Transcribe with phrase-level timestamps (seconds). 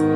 [0.00, 0.06] Hi,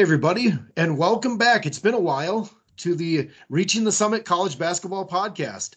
[0.00, 1.66] everybody, and welcome back.
[1.66, 5.74] It's been a while to the Reaching the Summit College Basketball Podcast.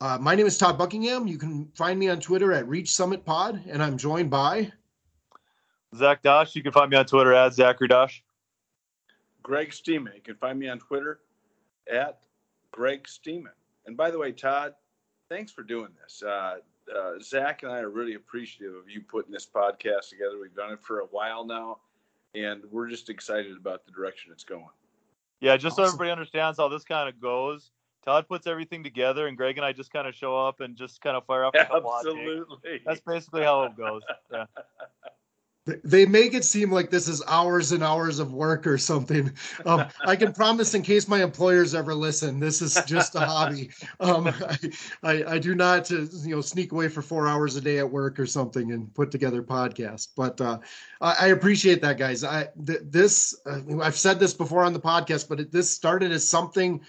[0.00, 1.26] Uh, my name is Todd Buckingham.
[1.26, 4.70] You can find me on Twitter at Reach Summit Pod, and I'm joined by
[5.96, 6.54] Zach Dosh.
[6.54, 8.22] You can find me on Twitter at Zachary Dosh.
[9.42, 10.12] Greg Steeman.
[10.14, 11.18] You can find me on Twitter
[11.92, 12.20] at
[12.72, 13.52] Greg Steeman.
[13.86, 14.74] And by the way, Todd,
[15.28, 16.22] thanks for doing this.
[16.22, 16.56] Uh,
[16.94, 20.38] uh, Zach and I are really appreciative of you putting this podcast together.
[20.40, 21.78] We've done it for a while now
[22.34, 24.64] and we're just excited about the direction it's going.
[25.40, 25.84] Yeah, just awesome.
[25.84, 27.70] so everybody understands how this kind of goes.
[28.04, 31.00] Todd puts everything together, and Greg and I just kind of show up and just
[31.00, 31.54] kind of fire up.
[31.56, 34.02] Absolutely, that's basically how it goes.
[34.32, 34.46] Yeah.
[35.84, 39.32] They make it seem like this is hours and hours of work or something.
[39.66, 43.70] Um, I can promise, in case my employers ever listen, this is just a hobby.
[44.00, 44.58] Um, I,
[45.02, 47.90] I, I, do not, uh, you know, sneak away for four hours a day at
[47.90, 50.08] work or something and put together podcasts.
[50.16, 50.58] But uh,
[51.00, 52.24] I, I, appreciate that, guys.
[52.24, 56.12] I th- this uh, I've said this before on the podcast, but it, this started
[56.12, 56.80] as something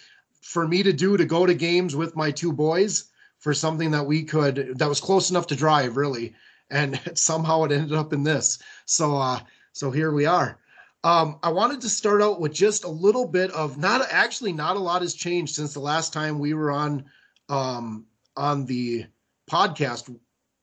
[0.41, 3.05] for me to do to go to games with my two boys
[3.39, 6.35] for something that we could that was close enough to drive, really
[6.69, 8.59] and somehow it ended up in this.
[8.85, 9.39] So uh,
[9.73, 10.59] so here we are.
[11.03, 14.75] Um, I wanted to start out with just a little bit of not actually not
[14.75, 17.05] a lot has changed since the last time we were on
[17.47, 19.05] um, on the
[19.49, 20.13] podcast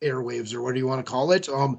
[0.03, 1.49] airwaves or what do you want to call it?
[1.49, 1.79] Um,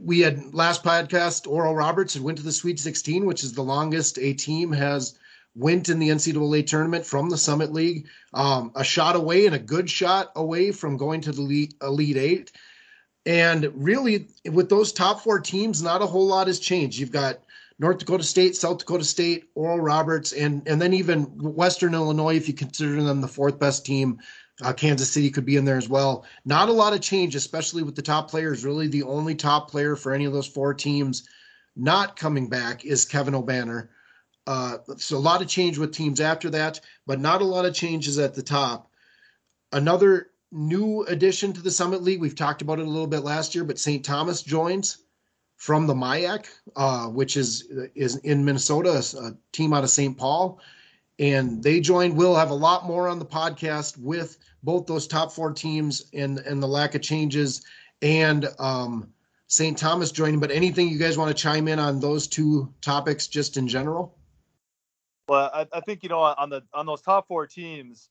[0.00, 3.62] we had last podcast Oral Roberts had went to the Sweet 16, which is the
[3.62, 5.18] longest a team has
[5.54, 8.08] went in the NCAA tournament from the Summit League.
[8.32, 12.16] Um, a shot away and a good shot away from going to the Elite, Elite
[12.16, 12.52] Eight.
[13.26, 16.98] And really, with those top four teams, not a whole lot has changed.
[16.98, 17.40] You've got
[17.78, 22.48] North Dakota State, South Dakota State, Oral Roberts, and and then even Western Illinois, if
[22.48, 24.18] you consider them the fourth best team.
[24.62, 26.24] Uh, Kansas City could be in there as well.
[26.44, 28.64] Not a lot of change, especially with the top players.
[28.64, 31.28] Really, the only top player for any of those four teams
[31.74, 33.88] not coming back is Kevin Obanor.
[34.46, 37.74] Uh, so a lot of change with teams after that, but not a lot of
[37.74, 38.90] changes at the top.
[39.72, 42.20] Another new addition to the Summit League.
[42.20, 44.04] We've talked about it a little bit last year, but St.
[44.04, 44.98] Thomas joins
[45.56, 50.16] from the MIAC, uh, which is is in Minnesota, a team out of St.
[50.16, 50.60] Paul,
[51.18, 52.16] and they joined.
[52.16, 56.38] We'll have a lot more on the podcast with both those top four teams and
[56.38, 57.64] and the lack of changes
[58.02, 59.12] and um,
[59.48, 59.76] St.
[59.76, 60.40] Thomas joining.
[60.40, 64.16] But anything you guys want to chime in on those two topics, just in general?
[65.28, 68.10] Well, I, I think you know on the on those top four teams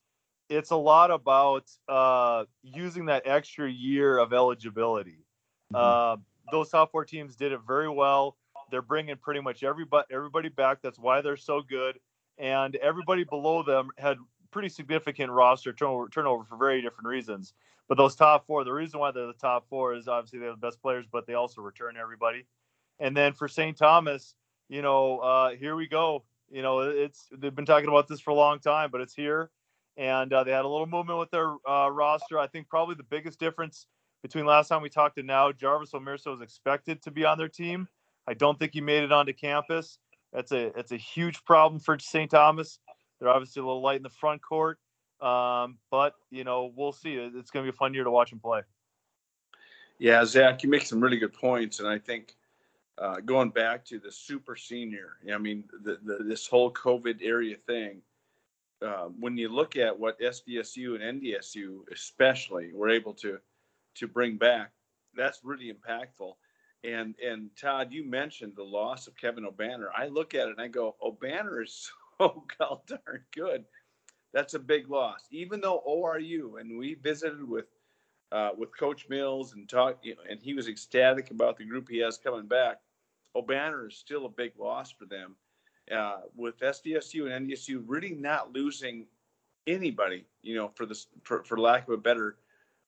[0.49, 5.25] it's a lot about uh, using that extra year of eligibility.
[5.73, 5.75] Mm-hmm.
[5.75, 6.17] Uh,
[6.51, 8.37] those top four teams did it very well.
[8.71, 10.79] They're bringing pretty much everybody everybody back.
[10.81, 11.99] That's why they're so good.
[12.37, 14.17] And everybody below them had
[14.51, 17.53] pretty significant roster turnover, turnover for very different reasons.
[17.87, 20.57] But those top four, the reason why they're the top four is obviously they're the
[20.57, 22.45] best players, but they also return everybody.
[22.99, 23.77] And then for St.
[23.77, 24.35] Thomas,
[24.69, 26.23] you know, uh, here we go.
[26.49, 29.49] You know, it's they've been talking about this for a long time, but it's here
[29.97, 32.39] and uh, they had a little movement with their uh, roster.
[32.39, 33.87] I think probably the biggest difference
[34.21, 37.49] between last time we talked to now, Jarvis Omersa is expected to be on their
[37.49, 37.87] team.
[38.27, 39.99] I don't think he made it onto campus.
[40.31, 42.31] That's a it's a huge problem for St.
[42.31, 42.79] Thomas.
[43.19, 44.79] They're obviously a little light in the front court,
[45.21, 47.13] um, but you know we'll see.
[47.13, 48.61] It's going to be a fun year to watch him play.
[49.99, 52.35] Yeah, Zach, you make some really good points, and I think
[52.97, 57.57] uh, going back to the super senior, I mean, the, the, this whole COVID area
[57.67, 58.01] thing
[58.83, 63.39] uh, when you look at what SDSU and NDSU especially were able to
[63.95, 64.71] to bring back,
[65.15, 66.33] that's really impactful.
[66.83, 69.87] And and Todd, you mentioned the loss of Kevin Obanor.
[69.95, 73.65] I look at it and I go, Obanor is so god darn good.
[74.33, 75.27] That's a big loss.
[75.31, 77.65] Even though ORU and we visited with
[78.31, 81.87] uh, with Coach Mills and talked, you know, and he was ecstatic about the group
[81.87, 82.79] he has coming back.
[83.35, 85.35] Obanor is still a big loss for them
[85.91, 89.05] uh, with SDSU and NDSU really not losing
[89.67, 92.37] anybody, you know, for this for, for lack of a better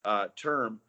[0.04, 0.80] uh, term.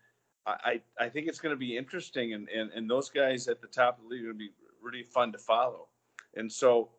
[0.49, 3.67] I, I think it's going to be interesting, and, and, and those guys at the
[3.67, 4.51] top of the league are going to be
[4.81, 5.89] really fun to follow.
[6.37, 6.91] And so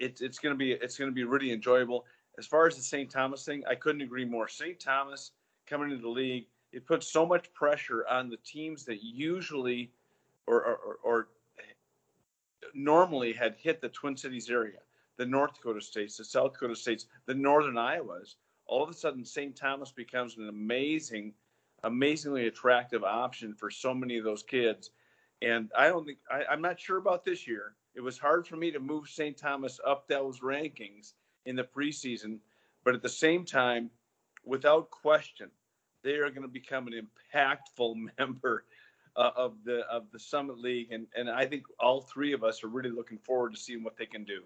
[0.00, 2.06] it's it's going to be it's going to be really enjoyable.
[2.38, 3.08] As far as the St.
[3.08, 4.48] Thomas thing, I couldn't agree more.
[4.48, 4.80] St.
[4.80, 5.30] Thomas
[5.66, 9.92] coming into the league, it puts so much pressure on the teams that usually
[10.46, 11.28] or, or, or
[12.74, 14.78] normally had hit the Twin Cities area,
[15.16, 18.36] the North Dakota states, the South Dakota states, the Northern Iowas,
[18.66, 19.54] all of a sudden St.
[19.56, 21.34] Thomas becomes an amazing,
[21.82, 24.90] amazingly attractive option for so many of those kids.
[25.42, 27.74] And I don't think I, I'm not sure about this year.
[27.94, 29.36] It was hard for me to move St.
[29.36, 31.14] Thomas up those rankings
[31.46, 32.38] in the preseason,
[32.84, 33.90] But at the same time,
[34.44, 35.50] without question,
[36.02, 38.64] they are going to become an impactful member
[39.16, 42.62] uh, of the of the Summit League, and and I think all three of us
[42.64, 44.42] are really looking forward to seeing what they can do.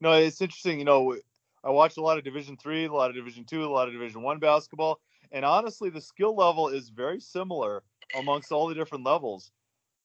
[0.00, 0.78] No, it's interesting.
[0.78, 1.16] You know,
[1.64, 3.94] I watched a lot of Division three, a lot of Division two, a lot of
[3.94, 5.00] Division one basketball,
[5.32, 7.82] and honestly, the skill level is very similar
[8.18, 9.50] amongst all the different levels.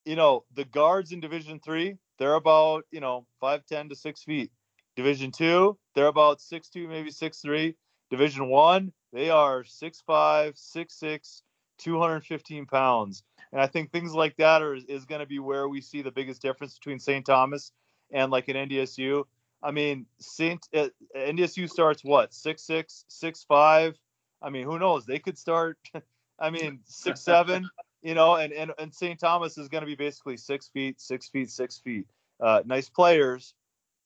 [0.05, 4.23] You know, the guards in Division three, they're about you know five ten to six
[4.23, 4.51] feet.
[4.95, 7.75] Division two, they're about six two, maybe six three.
[8.09, 11.43] Division one, they are six five, six six,
[11.81, 13.23] 215 pounds.
[13.51, 16.11] And I think things like that are is going to be where we see the
[16.11, 17.25] biggest difference between St.
[17.25, 17.71] Thomas
[18.11, 19.25] and like an NDSU.
[19.63, 20.65] I mean, St.
[20.73, 23.97] Uh, NDSU starts what six six six five.
[24.41, 25.05] I mean, who knows?
[25.05, 25.77] They could start.
[26.39, 27.69] I mean, six seven.
[28.03, 29.19] You know, and and and St.
[29.19, 32.07] Thomas is going to be basically six feet, six feet, six feet.
[32.39, 33.53] Uh, nice players,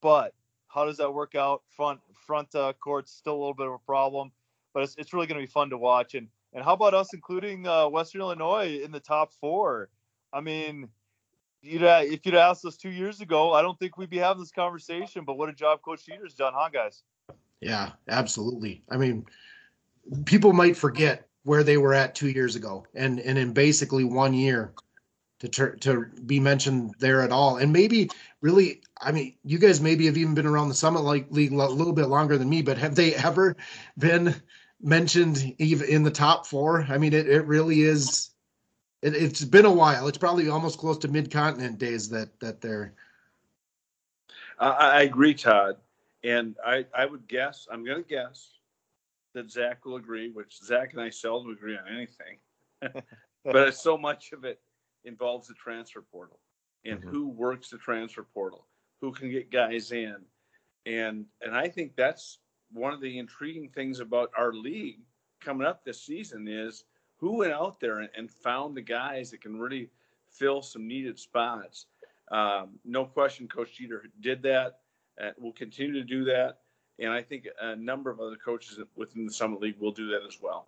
[0.02, 0.34] but
[0.68, 1.64] how does that work out?
[1.78, 4.34] Front front uh, court's still a little bit of a problem,
[4.74, 6.14] but it's, it's really going to be fun to watch.
[6.14, 9.90] And and how about us including uh, Western Illinois in the top four?
[10.34, 10.88] I mean,
[11.62, 14.52] you'd, if you'd asked us two years ago, I don't think we'd be having this
[14.52, 15.26] conversation.
[15.26, 17.04] But what a job Coach Jeter's done, huh, guys?
[17.60, 18.84] Yeah, absolutely.
[18.90, 19.26] I mean,
[20.24, 24.34] people might forget where they were at two years ago, and and in basically one
[24.34, 24.74] year,
[25.40, 28.10] to ter- to be mentioned there at all, and maybe
[28.42, 31.94] really, I mean, you guys maybe have even been around the Summit League a little
[31.94, 33.56] bit longer than me, but have they ever
[33.98, 34.36] been
[34.82, 36.86] mentioned even in the top four.
[36.90, 38.32] I mean, it, it really is.
[39.02, 40.08] It, has been a while.
[40.08, 42.94] It's probably almost close to mid continent days that that they're.
[44.60, 45.78] I, I agree, Todd,
[46.24, 48.52] and I I would guess I'm going to guess
[49.34, 53.04] that Zach will agree, which Zach and I seldom agree on anything,
[53.44, 54.60] but so much of it
[55.04, 56.40] involves the transfer portal
[56.86, 57.10] and mm-hmm.
[57.10, 58.66] who works the transfer portal,
[59.02, 60.16] who can get guys in,
[60.86, 62.40] and and I think that's
[62.76, 65.00] one of the intriguing things about our league
[65.40, 66.84] coming up this season is
[67.18, 69.90] who went out there and, and found the guys that can really
[70.30, 71.86] fill some needed spots.
[72.32, 74.80] Um, no question, Coach Jeter did that.
[75.22, 76.58] Uh, will continue to do that,
[77.00, 80.24] and I think a number of other coaches within the Summit League will do that
[80.28, 80.68] as well.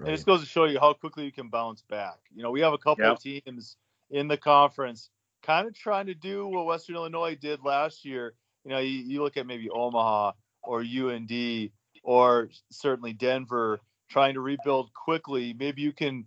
[0.00, 0.08] Right.
[0.08, 2.18] It just goes to show you how quickly you can bounce back.
[2.34, 3.12] You know, we have a couple yep.
[3.12, 3.76] of teams
[4.10, 5.10] in the conference
[5.44, 8.34] kind of trying to do what Western Illinois did last year.
[8.64, 10.32] You know, you, you look at maybe Omaha
[10.66, 11.70] or UND
[12.02, 13.80] or certainly Denver
[14.10, 16.26] trying to rebuild quickly, maybe you can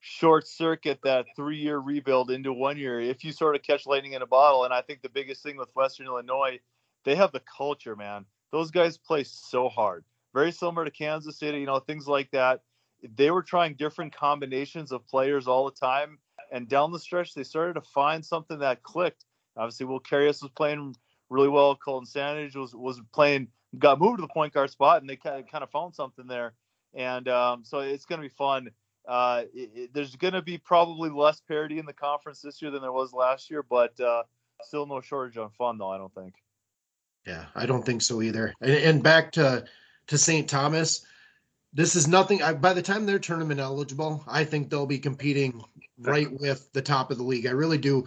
[0.00, 4.12] short circuit that three year rebuild into one year if you sort of catch lightning
[4.12, 4.64] in a bottle.
[4.64, 6.60] And I think the biggest thing with Western Illinois,
[7.04, 8.24] they have the culture, man.
[8.52, 10.04] Those guys play so hard.
[10.32, 12.60] Very similar to Kansas City, you know, things like that.
[13.16, 16.18] They were trying different combinations of players all the time.
[16.52, 19.24] And down the stretch, they started to find something that clicked.
[19.56, 20.94] Obviously, Will Carius was playing
[21.30, 21.76] really well.
[21.76, 25.40] Colton Sandage was was playing got moved to the point guard spot, and they kind
[25.40, 26.54] of, kind of found something there.
[26.94, 28.70] And um, so it's going to be fun.
[29.06, 32.70] Uh, it, it, there's going to be probably less parity in the conference this year
[32.70, 34.22] than there was last year, but uh,
[34.62, 35.90] still no shortage on fun, though.
[35.90, 36.34] I don't think.
[37.26, 38.54] Yeah, I don't think so either.
[38.60, 39.64] And, and back to
[40.08, 40.48] to St.
[40.48, 41.04] Thomas,
[41.72, 42.42] this is nothing.
[42.42, 45.62] I, by the time they're tournament eligible, I think they'll be competing
[45.98, 47.46] right with the top of the league.
[47.46, 48.04] I really do.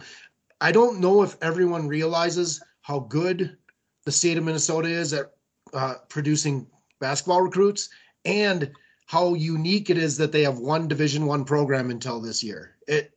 [0.60, 3.56] I don't know if everyone realizes how good
[4.04, 5.32] the state of Minnesota is at
[5.74, 6.66] uh, producing
[7.00, 7.88] basketball recruits
[8.24, 8.70] and
[9.06, 12.76] how unique it is that they have one division one program until this year.
[12.86, 13.12] It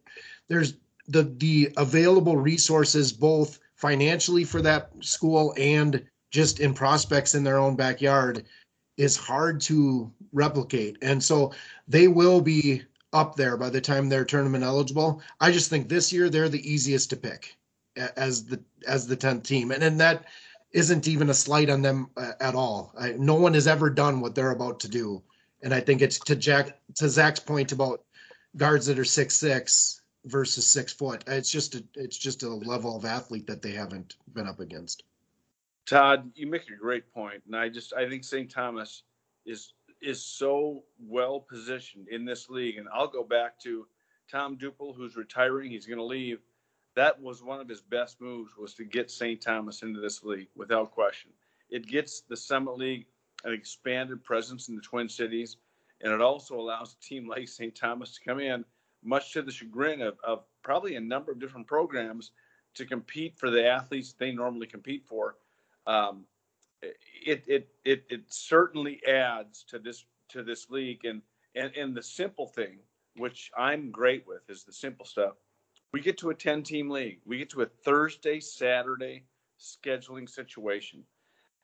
[0.47, 0.75] there's
[1.07, 7.57] the the available resources both financially for that school and just in prospects in their
[7.59, 8.45] own backyard
[8.97, 10.97] is hard to replicate.
[11.01, 11.53] And so
[11.87, 15.21] they will be up there by the time they're tournament eligible.
[15.39, 17.55] I just think this year they're the easiest to pick
[17.95, 20.25] as the as the 10th team and then that
[20.73, 22.93] isn't even a slight on them uh, at all.
[22.99, 25.21] I, no one has ever done what they're about to do,
[25.61, 28.03] and I think it's to Jack to Zach's point about
[28.57, 31.23] guards that are six six versus six foot.
[31.27, 35.03] It's just a it's just a level of athlete that they haven't been up against.
[35.85, 38.49] Todd, you make a great point, and I just I think St.
[38.49, 39.03] Thomas
[39.45, 43.85] is is so well positioned in this league, and I'll go back to
[44.29, 45.69] Tom Douple, who's retiring.
[45.69, 46.39] He's going to leave
[46.95, 49.41] that was one of his best moves was to get St.
[49.41, 51.31] Thomas into this league without question.
[51.69, 53.07] It gets the Summit League
[53.43, 55.57] an expanded presence in the Twin Cities,
[56.01, 57.75] and it also allows a team like St.
[57.75, 58.63] Thomas to come in,
[59.03, 62.31] much to the chagrin of, of probably a number of different programs,
[62.75, 65.35] to compete for the athletes they normally compete for.
[65.85, 66.25] Um,
[66.81, 71.21] it, it it it certainly adds to this to this league, and
[71.55, 72.79] and and the simple thing,
[73.15, 75.33] which I'm great with, is the simple stuff
[75.93, 77.19] we get to a 10 team league.
[77.25, 79.23] We get to a Thursday, Saturday
[79.59, 81.03] scheduling situation,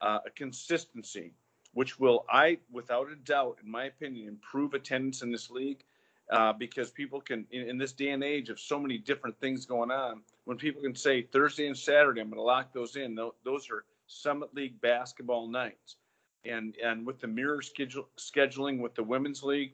[0.00, 1.32] uh, a consistency.
[1.72, 5.84] which will, I, without a doubt, in my opinion, improve attendance in this league.
[6.28, 9.66] Uh, because people can, in, in, this day and age of so many different things
[9.66, 13.16] going on, when people can say Thursday and Saturday, I'm going to lock those in.
[13.16, 15.96] Those are Summit League basketball nights,
[16.44, 19.72] and and with the mirror schedule scheduling with the women's league,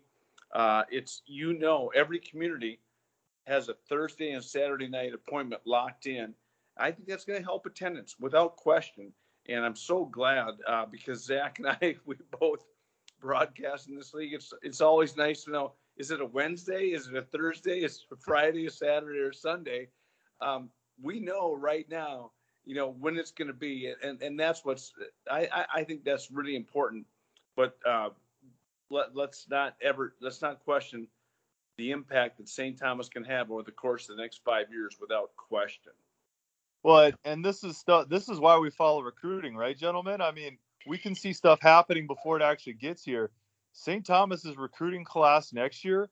[0.54, 2.78] uh, it's you know every community
[3.46, 6.34] has a Thursday and Saturday night appointment locked in.
[6.76, 9.12] I think that's going to help attendance without question.
[9.48, 12.64] And I'm so glad uh, because Zach and I, we both
[13.20, 14.34] broadcast in this league.
[14.34, 16.88] It's it's always nice to know is it a Wednesday?
[16.88, 17.80] Is it a Thursday?
[17.80, 19.88] Is it a Friday, a Saturday, or Sunday?
[20.40, 20.68] Um,
[21.00, 22.32] we know right now,
[22.64, 24.92] you know, when it's going to be, and and that's what's
[25.30, 27.06] I, I, I think that's really important.
[27.56, 28.10] But uh,
[28.90, 31.08] let let's not ever let's not question
[31.76, 32.78] the impact that St.
[32.78, 35.92] Thomas can have over the course of the next five years without question.
[36.82, 38.08] Well, and this is stuff.
[38.08, 40.20] This is why we follow recruiting, right, gentlemen?
[40.20, 43.30] I mean, we can see stuff happening before it actually gets here.
[43.72, 44.06] St.
[44.06, 46.08] Thomas's recruiting class next year,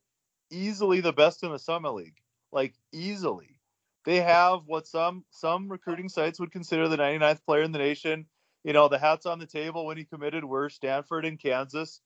[0.50, 2.16] easily the best in the Summit League,
[2.52, 3.58] like easily.
[4.04, 8.26] They have what some some recruiting sites would consider the 99th player in the nation.
[8.64, 12.00] You know, the hats on the table when he committed were Stanford and Kansas.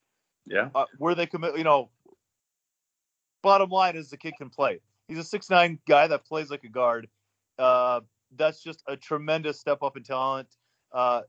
[0.46, 0.68] Yeah.
[0.74, 1.90] Uh, where they commit, you know,
[3.48, 4.78] bottom line is the kid can play.
[5.06, 7.08] He's a six nine guy that plays like a guard.
[7.58, 8.00] Uh,
[8.36, 10.48] that's just a tremendous step up in talent
[10.92, 11.22] uh,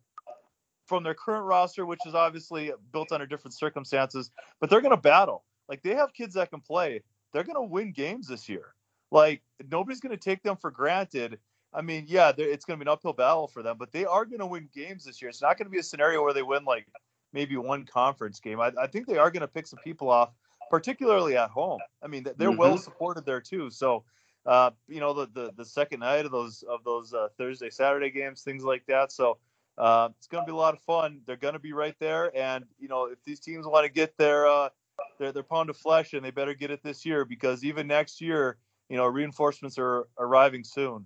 [0.85, 4.31] from their current roster, which is obviously built under different circumstances.
[4.59, 5.45] But they're going to battle.
[5.69, 7.01] Like they have kids that can play.
[7.31, 8.73] They're going to win games this year.
[9.11, 11.39] Like nobody's going to take them for granted.
[11.73, 14.25] I mean, yeah, it's going to be an uphill battle for them, but they are
[14.25, 15.29] going to win games this year.
[15.29, 16.85] It's not going to be a scenario where they win like
[17.31, 18.59] maybe one conference game.
[18.59, 20.31] I, I think they are going to pick some people off
[20.69, 21.79] particularly at home.
[22.03, 22.57] I mean, they're mm-hmm.
[22.57, 23.69] well supported there too.
[23.69, 24.03] So,
[24.45, 28.09] uh, you know, the, the, the second night of those of those uh, Thursday Saturday
[28.09, 29.11] games, things like that.
[29.11, 29.37] So
[29.77, 31.21] uh, it's going to be a lot of fun.
[31.25, 34.17] They're going to be right there, and you know, if these teams want to get
[34.17, 34.69] their uh,
[35.17, 38.19] their their pound of flesh, and they better get it this year because even next
[38.19, 38.57] year,
[38.89, 41.05] you know, reinforcements are arriving soon.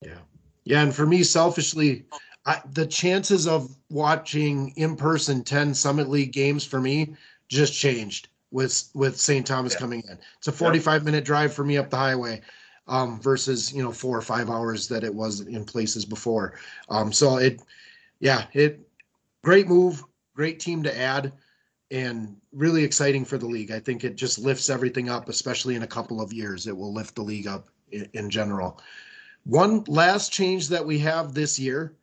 [0.00, 0.18] Yeah,
[0.64, 2.06] yeah, and for me, selfishly.
[2.44, 7.14] I, the chances of watching in person 10 Summit League games for me
[7.48, 9.46] just changed with with St.
[9.46, 9.78] Thomas yeah.
[9.80, 10.18] coming in.
[10.38, 12.42] It's a 45 minute drive for me up the highway
[12.86, 16.54] um, versus you know four or five hours that it was in places before.
[16.88, 17.62] Um, so it,
[18.20, 18.80] yeah, it
[19.42, 21.32] great move, great team to add,
[21.90, 23.70] and really exciting for the league.
[23.70, 26.66] I think it just lifts everything up, especially in a couple of years.
[26.66, 28.80] It will lift the league up in, in general.
[29.44, 31.94] One last change that we have this year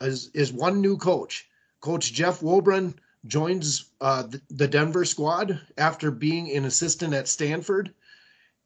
[0.00, 1.48] is is one new coach,
[1.80, 2.94] Coach Jeff Wulbrun
[3.26, 7.92] joins uh, the Denver squad after being an assistant at Stanford,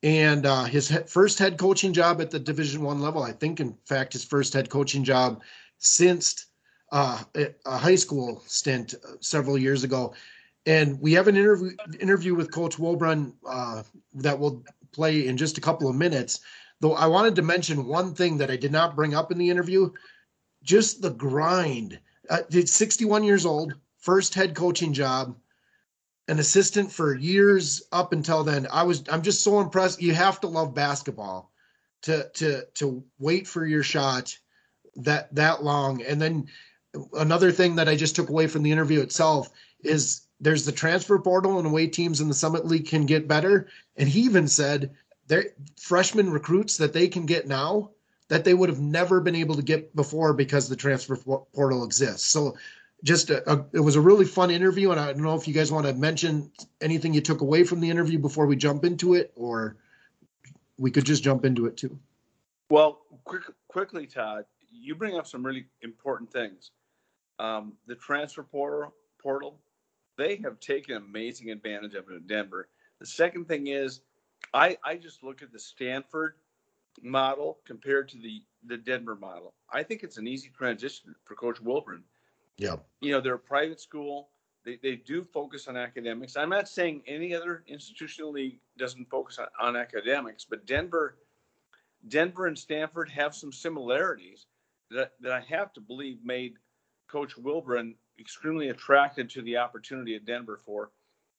[0.03, 3.23] and uh, his he- first head coaching job at the Division One level.
[3.23, 5.43] I think, in fact, his first head coaching job
[5.79, 6.47] since
[6.93, 10.15] uh, a high school stint uh, several years ago.
[10.67, 13.83] And we have an interview interview with Coach Wulbrun uh,
[14.15, 16.41] that will play in just a couple of minutes.
[16.81, 19.51] Though I wanted to mention one thing that I did not bring up in the
[19.51, 19.91] interview,
[20.63, 21.99] just the grind.
[22.29, 25.37] Uh, he's 61 years old first head coaching job,
[26.29, 28.67] an assistant for years up until then.
[28.71, 30.03] I was I'm just so impressed.
[30.03, 31.51] You have to love basketball
[32.03, 34.37] to to to wait for your shot
[34.97, 36.03] that that long.
[36.03, 36.49] And then
[37.15, 41.19] another thing that I just took away from the interview itself is there's the transfer
[41.19, 43.69] portal and away teams in the Summit League can get better.
[43.97, 44.95] And he even said
[45.29, 45.47] there
[45.81, 47.91] freshman recruits that they can get now
[48.29, 52.29] that they would have never been able to get before because the transfer portal exists.
[52.29, 52.57] So
[53.03, 55.55] just a, a, it was a really fun interview and i don't know if you
[55.55, 59.15] guys want to mention anything you took away from the interview before we jump into
[59.15, 59.77] it or
[60.79, 61.99] we could just jump into it too.
[62.71, 66.71] Well quick, quickly todd you bring up some really important things.
[67.39, 69.59] Um, the transfer portal, portal
[70.19, 72.69] they have taken amazing advantage of it in denver.
[73.01, 74.01] The second thing is
[74.55, 76.35] i i just look at the stanford
[77.03, 79.55] model compared to the the denver model.
[79.73, 82.03] I think it's an easy transition for coach Wulbrun
[82.57, 82.77] yeah.
[83.01, 84.29] You know, they're a private school.
[84.65, 86.37] They, they do focus on academics.
[86.37, 91.19] I'm not saying any other institutional league doesn't focus on, on academics, but Denver,
[92.09, 94.47] Denver and Stanford have some similarities
[94.91, 96.55] that, that I have to believe made
[97.09, 100.91] Coach Wulbrun extremely attracted to the opportunity at Denver for.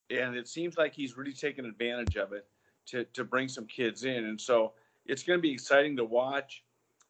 [0.09, 2.45] And it seems like he's really taken advantage of it
[2.87, 4.25] to, to bring some kids in.
[4.25, 4.73] And so
[5.05, 6.63] it's going to be exciting to watch.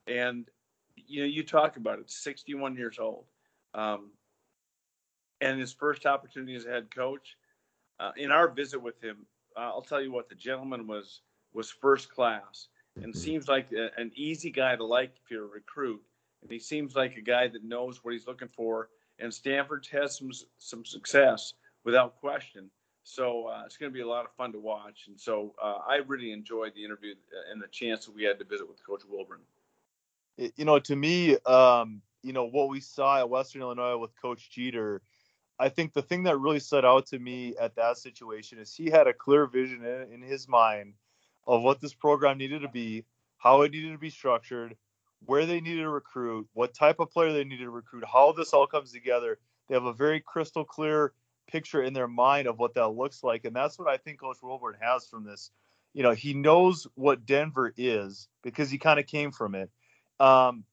[0.08, 0.48] And,
[0.96, 3.26] you know, you talk about it, 61 years old.
[3.74, 4.12] Um,
[5.42, 7.36] and his first opportunity as a head coach.
[8.00, 9.26] Uh, in our visit with him,
[9.56, 11.22] uh, I'll tell you what the gentleman was
[11.54, 13.20] was first class, and mm-hmm.
[13.20, 16.02] seems like a, an easy guy to like if you're a recruit.
[16.42, 18.90] And he seems like a guy that knows what he's looking for
[19.20, 21.54] and Stanford's had some some success
[21.84, 22.70] without question.
[23.04, 25.06] So uh, it's going to be a lot of fun to watch.
[25.08, 27.16] And so uh, I really enjoyed the interview
[27.52, 29.42] and the chance that we had to visit with Coach Wulbrun.
[30.56, 34.50] You know, to me, um, you know what we saw at Western Illinois with Coach
[34.50, 35.02] Jeter.
[35.60, 38.90] I think the thing that really stood out to me at that situation is he
[38.90, 40.96] had a clear vision in, in his mind
[41.46, 43.06] of what this program needed to be,
[43.38, 44.76] how it needed to be structured,
[45.26, 48.54] where they needed to recruit, what type of player they needed to recruit, how this
[48.54, 49.38] all comes together.
[49.68, 51.14] They have a very crystal clear
[51.48, 53.46] picture in their mind of what that looks like.
[53.46, 55.52] And that's what I think Coach Wulbrun has from this.
[55.94, 59.70] You know, he knows what Denver is because he kind of came from it.
[60.20, 60.64] Um,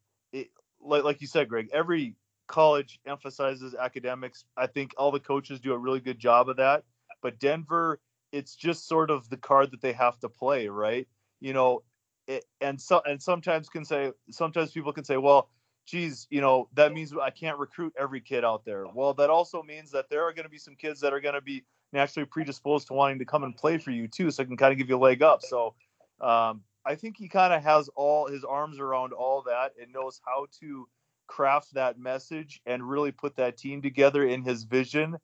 [0.81, 4.45] like, like you said, Greg, every college emphasizes academics.
[4.57, 6.85] I think all the coaches do a really good job of that.
[7.23, 8.01] But Denver,
[8.33, 11.07] it's just sort of the card that they have to play, right?
[11.41, 11.83] You know,
[12.27, 15.49] it, and so and sometimes can say sometimes people can say, well,
[15.87, 18.87] geez, you know, that means I can't recruit every kid out there.
[18.93, 21.35] Well, that also means that there are going to be some kids that are going
[21.35, 24.47] to be naturally predisposed to wanting to come and play for you too, so it
[24.47, 25.43] can kind of give you a leg up.
[25.43, 25.75] So
[26.21, 30.21] um, I think he kind of has all his arms around all that and knows
[30.25, 30.89] how to
[31.27, 35.17] craft that message and really put that team together in his vision.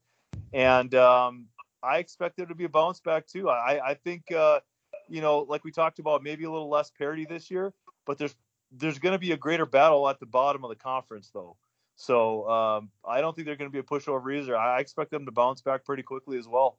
[0.53, 1.47] And um,
[1.83, 3.49] I expect there to be a bounce back too.
[3.49, 4.61] I, I think, uh,
[5.09, 7.73] you know, like we talked about, maybe a little less parity this year,
[8.05, 8.35] but there's
[8.73, 11.57] there's going to be a greater battle at the bottom of the conference, though.
[11.95, 14.57] So um, I don't think they're going to be a pushover either.
[14.57, 16.79] I expect them to bounce back pretty quickly as well.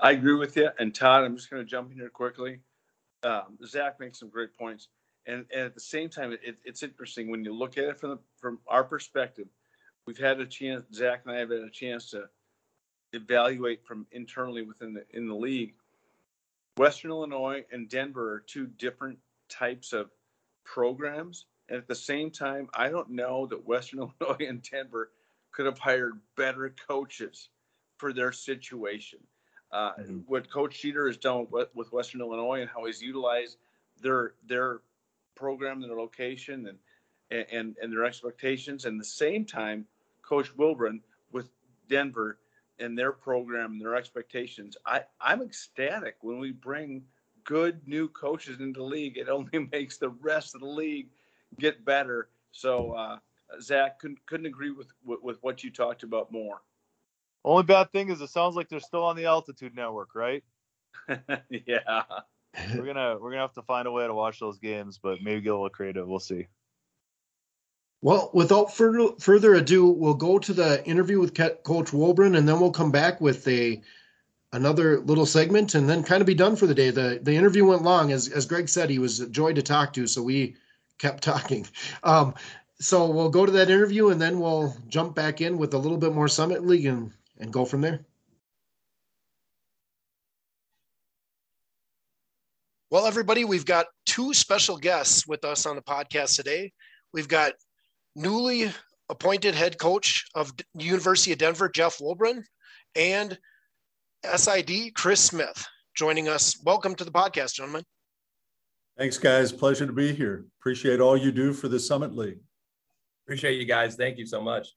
[0.00, 0.70] I agree with you.
[0.78, 2.60] And Todd, I'm just going to jump in here quickly.
[3.24, 4.88] Um, Zach makes some great points,
[5.26, 8.10] and, and at the same time, it, it's interesting when you look at it from
[8.10, 9.48] the, from our perspective.
[10.06, 10.84] We've had a chance.
[10.92, 12.24] Zach and I have had a chance to
[13.14, 15.74] evaluate from internally within the in the league.
[16.76, 20.10] Western Illinois and Denver are two different types of
[20.64, 21.46] programs.
[21.68, 25.10] And at the same time, I don't know that Western Illinois and Denver
[25.52, 27.48] could have hired better coaches
[27.96, 29.20] for their situation.
[29.74, 30.18] Uh, mm-hmm.
[30.26, 33.58] What Coach Jeter has done with, with Western Illinois and how he's utilized
[34.00, 34.80] their their
[35.34, 36.78] program, their location,
[37.30, 39.84] and and and their expectations, and the same time,
[40.22, 41.00] Coach Wulbrun
[41.32, 41.50] with
[41.88, 42.38] Denver
[42.78, 44.76] and their program and their expectations.
[44.86, 47.02] I I'm ecstatic when we bring
[47.44, 51.08] good new coaches into the league, it only makes the rest of the league
[51.58, 52.28] get better.
[52.52, 53.18] So, uh,
[53.60, 56.62] Zach couldn't, couldn't agree with, with, with what you talked about more.
[57.44, 60.42] Only bad thing is it sounds like they're still on the altitude network, right?
[61.50, 62.02] yeah.
[62.76, 65.40] We're gonna we're gonna have to find a way to watch those games, but maybe
[65.40, 66.06] get a little creative.
[66.06, 66.46] We'll see.
[68.00, 72.60] Well, without further further ado, we'll go to the interview with Coach Wulbrun, and then
[72.60, 73.82] we'll come back with a
[74.52, 76.90] another little segment and then kind of be done for the day.
[76.90, 79.92] The the interview went long, as as Greg said, he was a joy to talk
[79.94, 80.54] to, so we
[80.98, 81.66] kept talking.
[82.04, 82.34] Um,
[82.80, 85.96] so we'll go to that interview and then we'll jump back in with a little
[85.96, 88.04] bit more Summit League and and go from there.
[92.90, 96.72] Well, everybody, we've got two special guests with us on the podcast today.
[97.12, 97.52] We've got
[98.14, 98.70] newly
[99.08, 102.44] appointed head coach of University of Denver, Jeff Wulbrun,
[102.94, 103.36] and
[104.36, 105.66] SID, Chris Smith,
[105.96, 106.56] joining us.
[106.64, 107.82] Welcome to the podcast, gentlemen.
[108.96, 109.50] Thanks, guys.
[109.50, 110.44] Pleasure to be here.
[110.60, 112.38] Appreciate all you do for the Summit League.
[113.26, 113.96] Appreciate you guys.
[113.96, 114.68] Thank you so much.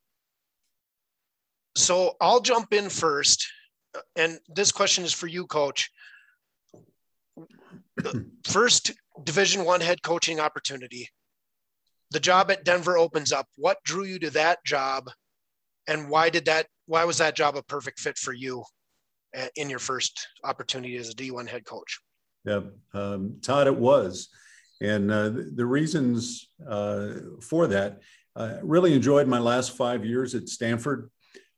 [1.78, 3.48] So I'll jump in first.
[4.16, 5.90] And this question is for you, coach.
[8.46, 8.92] First
[9.24, 11.10] Division One head coaching opportunity.
[12.12, 13.48] The job at Denver opens up.
[13.58, 15.10] What drew you to that job?
[15.88, 18.64] And why did that why was that job a perfect fit for you?
[19.56, 22.00] in your first opportunity as a D1 head coach?
[22.44, 22.62] Yeah,
[22.96, 24.30] um, Todd, it was.
[24.82, 27.10] And uh, the reasons uh,
[27.42, 28.02] for that,
[28.36, 31.12] I really enjoyed my last five years at Stanford.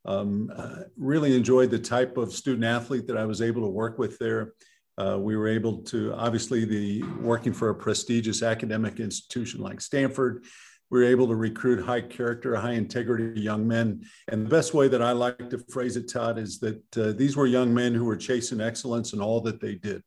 [0.09, 3.99] Um, uh, really enjoyed the type of student athlete that I was able to work
[3.99, 4.53] with there.
[4.97, 10.45] Uh, we were able to, obviously, the working for a prestigious academic institution like Stanford,
[10.89, 14.03] we were able to recruit high character, high integrity young men.
[14.29, 17.37] And the best way that I like to phrase it, Todd, is that uh, these
[17.37, 20.01] were young men who were chasing excellence in all that they did.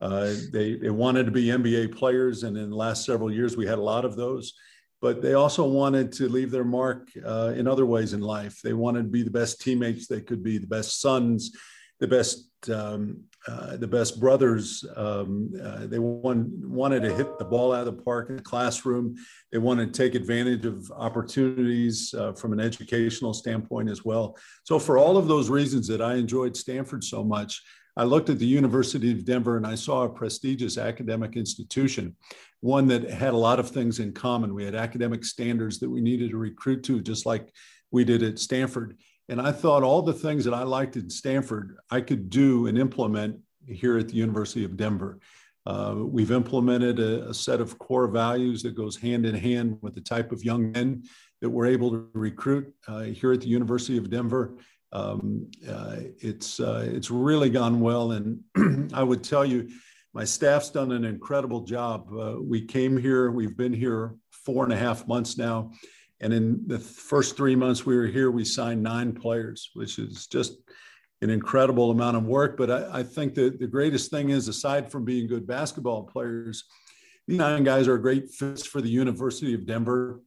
[0.00, 3.66] Uh, they, they wanted to be NBA players, and in the last several years, we
[3.66, 4.54] had a lot of those.
[5.06, 8.60] But they also wanted to leave their mark uh, in other ways in life.
[8.60, 11.52] They wanted to be the best teammates they could be, the best sons,
[12.00, 14.84] the best um, uh, the best brothers.
[14.96, 19.14] Um, uh, they wanted to hit the ball out of the park in the classroom.
[19.52, 24.36] They wanted to take advantage of opportunities uh, from an educational standpoint as well.
[24.64, 27.62] So, for all of those reasons that I enjoyed Stanford so much,
[27.96, 32.14] I looked at the University of Denver and I saw a prestigious academic institution,
[32.60, 34.54] one that had a lot of things in common.
[34.54, 37.50] We had academic standards that we needed to recruit to, just like
[37.90, 38.98] we did at Stanford.
[39.28, 42.78] And I thought all the things that I liked at Stanford, I could do and
[42.78, 45.18] implement here at the University of Denver.
[45.64, 49.96] Uh, we've implemented a, a, set of core values that goes hand in hand with
[49.96, 51.02] the type of young men
[51.40, 54.56] that we're able to recruit uh, here at the University of Denver.
[54.92, 58.40] Um, uh, it's uh, it's really gone well, and
[58.94, 59.68] I would tell you,
[60.14, 62.08] my staff's done an incredible job.
[62.12, 65.72] Uh, we came here, we've been here four and a half months now,
[66.20, 70.26] and in the first three months we were here, we signed nine players, which is
[70.26, 70.56] just
[71.20, 72.56] an incredible amount of work.
[72.56, 76.64] But I, I think that the greatest thing is, aside from being good basketball players,
[77.26, 80.20] these nine guys are great fits for the University of Denver.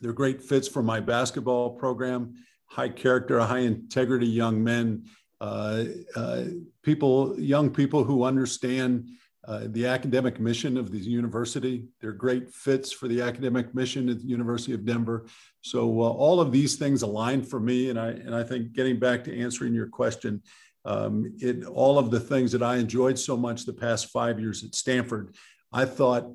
[0.00, 2.34] They're great fits for my basketball program.
[2.68, 5.04] High character, high integrity young men,
[5.40, 6.44] uh, uh,
[6.82, 9.08] people, young people who understand
[9.48, 11.88] uh, the academic mission of the university.
[12.00, 15.26] They're great fits for the academic mission at the University of Denver.
[15.62, 18.98] So uh, all of these things align for me, and I and I think getting
[18.98, 20.42] back to answering your question,
[20.84, 24.62] um, it all of the things that I enjoyed so much the past five years
[24.64, 25.34] at Stanford,
[25.72, 26.30] I thought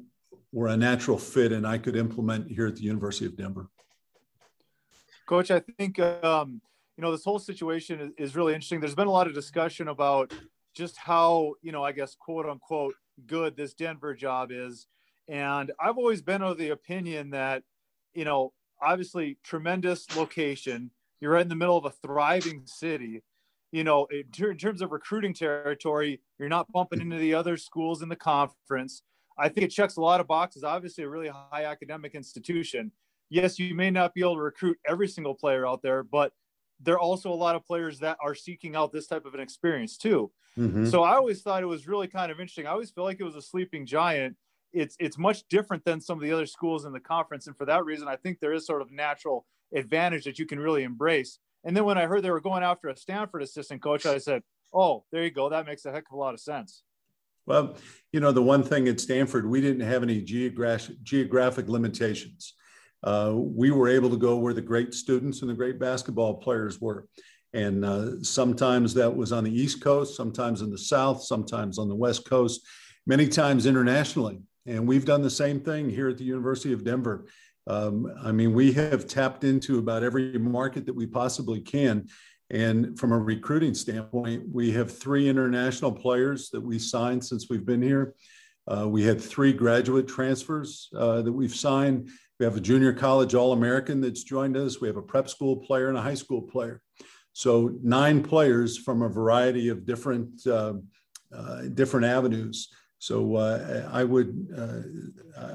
[0.51, 3.69] were a natural fit, and I could implement here at the University of Denver.
[5.25, 6.61] Coach, I think um,
[6.97, 8.79] you know this whole situation is, is really interesting.
[8.79, 10.33] There's been a lot of discussion about
[10.73, 14.87] just how you know, I guess, quote unquote, good this Denver job is.
[15.27, 17.63] And I've always been of the opinion that,
[18.13, 20.91] you know, obviously tremendous location.
[21.21, 23.23] You're right in the middle of a thriving city.
[23.71, 28.01] You know, in, in terms of recruiting territory, you're not bumping into the other schools
[28.01, 29.01] in the conference.
[29.37, 30.63] I think it checks a lot of boxes.
[30.63, 32.91] Obviously, a really high academic institution.
[33.33, 36.33] Yes, you may not be able to recruit every single player out there, but
[36.79, 39.39] there are also a lot of players that are seeking out this type of an
[39.39, 40.31] experience too.
[40.55, 40.85] Mm-hmm.
[40.85, 42.67] So I always thought it was really kind of interesting.
[42.67, 44.35] I always feel like it was a sleeping giant.
[44.71, 47.65] It's it's much different than some of the other schools in the conference, and for
[47.65, 51.39] that reason, I think there is sort of natural advantage that you can really embrace.
[51.63, 54.43] And then when I heard they were going after a Stanford assistant coach, I said,
[54.71, 55.49] "Oh, there you go.
[55.49, 56.83] That makes a heck of a lot of sense."
[57.47, 57.77] Well,
[58.11, 62.53] you know, the one thing at Stanford, we didn't have any geographic geographic limitations.
[63.03, 66.79] Uh, we were able to go where the great students and the great basketball players
[66.79, 67.07] were.
[67.53, 71.87] And uh, sometimes that was on the East Coast, sometimes in the South, sometimes on
[71.87, 72.65] the West Coast,
[73.05, 74.39] many times internationally.
[74.65, 77.25] And we've done the same thing here at the University of Denver.
[77.67, 82.07] Um, I mean, we have tapped into about every market that we possibly can.
[82.49, 87.65] And from a recruiting standpoint, we have three international players that we signed since we've
[87.65, 88.15] been here.
[88.67, 92.09] Uh, we had three graduate transfers uh, that we've signed.
[92.39, 94.81] We have a junior college All American that's joined us.
[94.81, 96.81] We have a prep school player and a high school player.
[97.33, 100.73] So nine players from a variety of different uh,
[101.35, 102.69] uh, different avenues.
[102.99, 104.81] So uh, I would uh,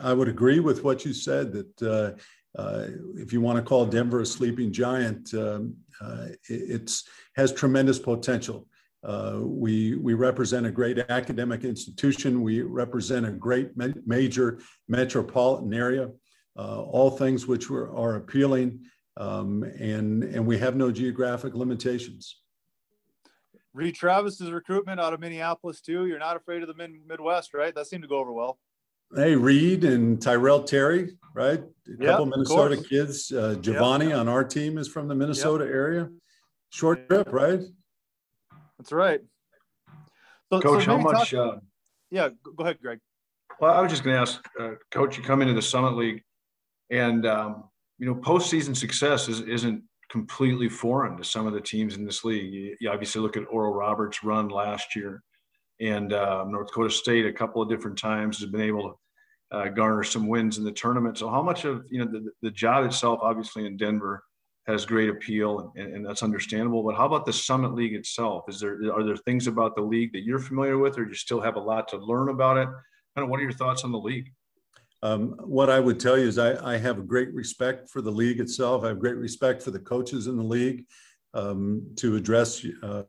[0.03, 3.87] I would agree with what you said that uh, uh, if you want to call
[3.87, 5.77] Denver a sleeping giant, um,
[6.49, 8.67] it's has tremendous potential.
[9.43, 12.43] we we represent a great academic institution.
[12.43, 13.71] We represent a great
[14.07, 16.11] major metropolitan area.
[16.59, 18.81] All things which were, are appealing
[19.19, 22.37] um, and and we have no geographic limitations.
[23.75, 26.07] Reid Travis's recruitment out of Minneapolis too.
[26.07, 27.75] You're not afraid of the mid- Midwest, right?
[27.75, 28.59] That seemed to go over well.
[29.15, 31.63] Hey, Reid and Tyrell Terry, right?
[31.63, 33.33] A couple Minnesota kids.
[33.33, 34.19] Uh, Giovanni yep.
[34.19, 35.75] on our team is from the Minnesota yep.
[35.75, 36.09] area.
[36.71, 37.61] Short trip, right?
[38.79, 39.21] That's right.
[40.53, 41.31] So, Coach, so how much?
[41.31, 41.59] Talk, uh,
[42.11, 42.99] yeah, go ahead, Greg.
[43.61, 46.23] Well, I was just going to ask, uh, Coach, you come into the Summit League,
[46.91, 47.65] and um,
[47.99, 52.25] you know, postseason success is, isn't completely foreign to some of the teams in this
[52.25, 52.53] league.
[52.53, 55.23] You, you obviously look at Oral Roberts' run last year,
[55.81, 58.83] and uh, North Dakota State a couple of different times has been able
[59.51, 61.19] to uh, garner some wins in the tournament.
[61.19, 64.23] So, how much of you know the, the job itself, obviously in Denver,
[64.67, 66.83] has great appeal, and, and that's understandable.
[66.83, 68.45] But how about the Summit League itself?
[68.49, 71.17] Is there are there things about the league that you're familiar with, or do you
[71.17, 72.69] still have a lot to learn about it?
[73.17, 74.31] Kind of what are your thoughts on the league?
[75.03, 78.11] Um, what I would tell you is I, I, have a great respect for the
[78.11, 78.83] league itself.
[78.83, 80.87] I have great respect for the coaches in the league.
[81.35, 83.03] Um, to address uh,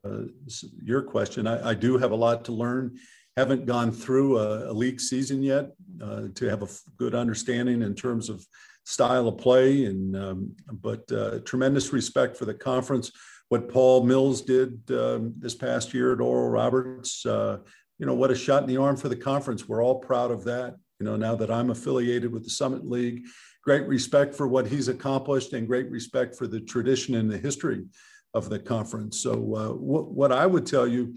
[0.83, 2.97] your question, I, I, do have a lot to learn.
[3.37, 5.71] Haven't gone through a, a league season yet
[6.03, 8.45] uh, to have a good understanding in terms of
[8.83, 13.09] style of play, and um, but uh, tremendous respect for the conference.
[13.47, 17.59] What Paul Mills did um, this past year at Oral Roberts, uh,
[17.99, 19.67] you know, what a shot in the arm for the conference.
[19.67, 23.25] We're all proud of that you know, now that I'm affiliated with the Summit League,
[23.63, 27.85] great respect for what he's accomplished and great respect for the tradition and the history
[28.33, 29.19] of the conference.
[29.19, 31.15] So, uh, what, what I would tell you,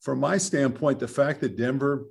[0.00, 2.06] from my standpoint, the fact that Denver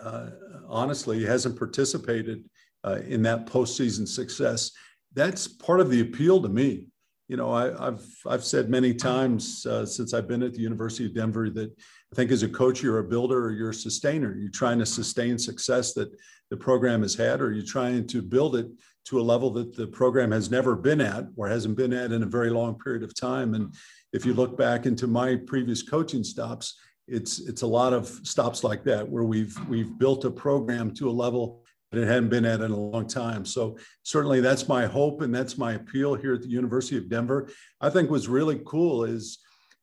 [0.00, 0.30] uh,
[0.66, 2.44] honestly hasn't participated
[2.84, 4.72] uh, in that postseason success,
[5.14, 6.86] that's part of the appeal to me.
[7.28, 11.06] You know, I, have I've said many times uh, since I've been at the University
[11.06, 11.70] of Denver that
[12.12, 14.36] I think as a coach, you're a builder or you're a sustainer.
[14.36, 16.10] You're trying to sustain success that
[16.50, 18.68] the program has had, or you're trying to build it
[19.06, 22.22] to a level that the program has never been at or hasn't been at in
[22.22, 23.54] a very long period of time.
[23.54, 23.74] And
[24.12, 28.62] if you look back into my previous coaching stops, it's it's a lot of stops
[28.62, 31.61] like that where we've we've built a program to a level
[31.92, 33.44] that it hadn't been at in a long time.
[33.44, 37.50] So certainly that's my hope and that's my appeal here at the University of Denver.
[37.80, 39.38] I think what's really cool is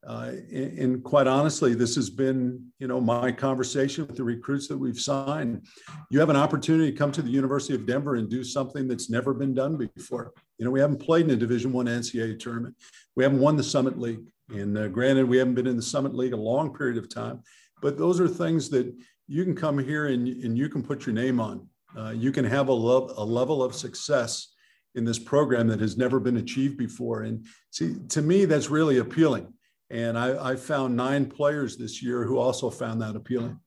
[0.07, 4.77] uh, and, quite honestly, this has been, you know, my conversation with the recruits that
[4.77, 5.65] we've signed.
[6.09, 9.09] You have an opportunity to come to the University of Denver and do something that's
[9.09, 10.31] never been done before.
[10.57, 12.75] You know, we haven't played in a Division One NCAA tournament.
[13.17, 16.15] We haven't won the Summit League, and uh, granted, we haven't been in the Summit
[16.15, 17.43] League a long period of time.
[17.81, 18.93] But those are things that
[19.27, 21.67] you can come here and, and you can put your name on.
[21.97, 24.53] Uh, you can have a, lo- a level of success
[24.95, 27.23] in this program that has never been achieved before.
[27.23, 29.53] And see, to me, that's really appealing
[29.89, 33.59] and I, I found nine players this year who also found that appealing.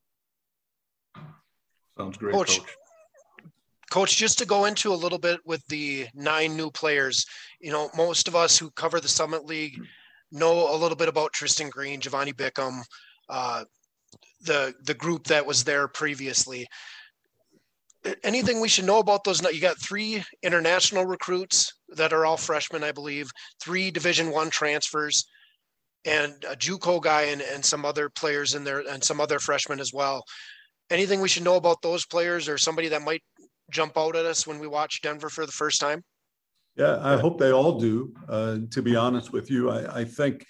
[1.97, 2.59] Sounds great, coach.
[2.59, 2.77] coach.
[3.91, 7.27] Coach, just to go into a little bit with the nine new players,
[7.59, 9.79] you know, most of us who cover the Summit League
[10.31, 12.81] know a little bit about Tristan Green, Giovanni Bickham,
[13.29, 13.65] uh,
[14.41, 16.67] the the group that was there previously.
[18.23, 19.41] Anything we should know about those?
[19.41, 23.31] You got three international recruits that are all freshmen, I believe.
[23.61, 25.25] Three Division One transfers
[26.05, 29.79] and a JUCO guy and, and some other players in there and some other freshmen
[29.79, 30.23] as well.
[30.89, 33.23] Anything we should know about those players or somebody that might
[33.71, 36.03] jump out at us when we watch Denver for the first time?
[36.75, 38.13] Yeah, I hope they all do.
[38.27, 40.45] Uh, to be honest with you, I, I, think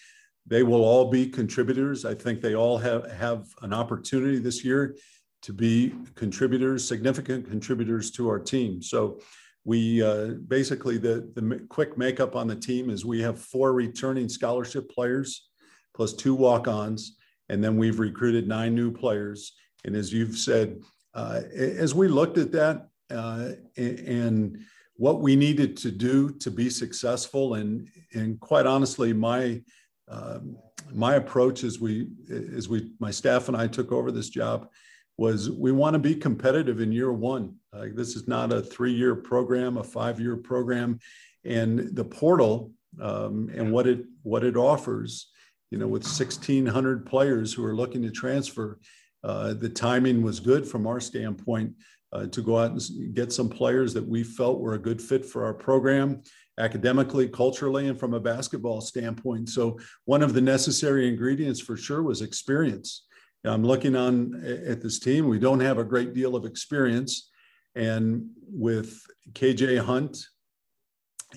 [0.47, 2.05] they will all be contributors.
[2.05, 4.95] I think they all have, have an opportunity this year
[5.43, 8.81] to be contributors, significant contributors to our team.
[8.81, 9.19] So
[9.65, 14.27] we uh, basically the the quick makeup on the team is we have four returning
[14.27, 15.49] scholarship players
[15.95, 17.17] plus two walk-ons
[17.49, 19.53] and then we've recruited nine new players
[19.85, 20.81] and as you've said
[21.13, 24.59] uh, as we looked at that uh, and
[24.95, 29.61] what we needed to do to be successful and and quite honestly my
[30.09, 30.57] um,
[30.91, 34.67] my approach as we as we my staff and I took over this job
[35.17, 37.55] was we want to be competitive in year one.
[37.71, 40.99] Uh, this is not a three-year program, a five-year program,
[41.45, 42.71] and the portal
[43.01, 45.31] um, and what it what it offers,
[45.71, 48.79] you know, with 1,600 players who are looking to transfer,
[49.23, 51.73] uh, the timing was good from our standpoint
[52.11, 55.25] uh, to go out and get some players that we felt were a good fit
[55.25, 56.21] for our program
[56.59, 59.49] academically, culturally, and from a basketball standpoint.
[59.49, 63.05] So one of the necessary ingredients for sure was experience.
[63.45, 65.27] I'm looking on at this team.
[65.27, 67.29] We don't have a great deal of experience.
[67.75, 69.01] And with
[69.33, 70.25] KJ Hunt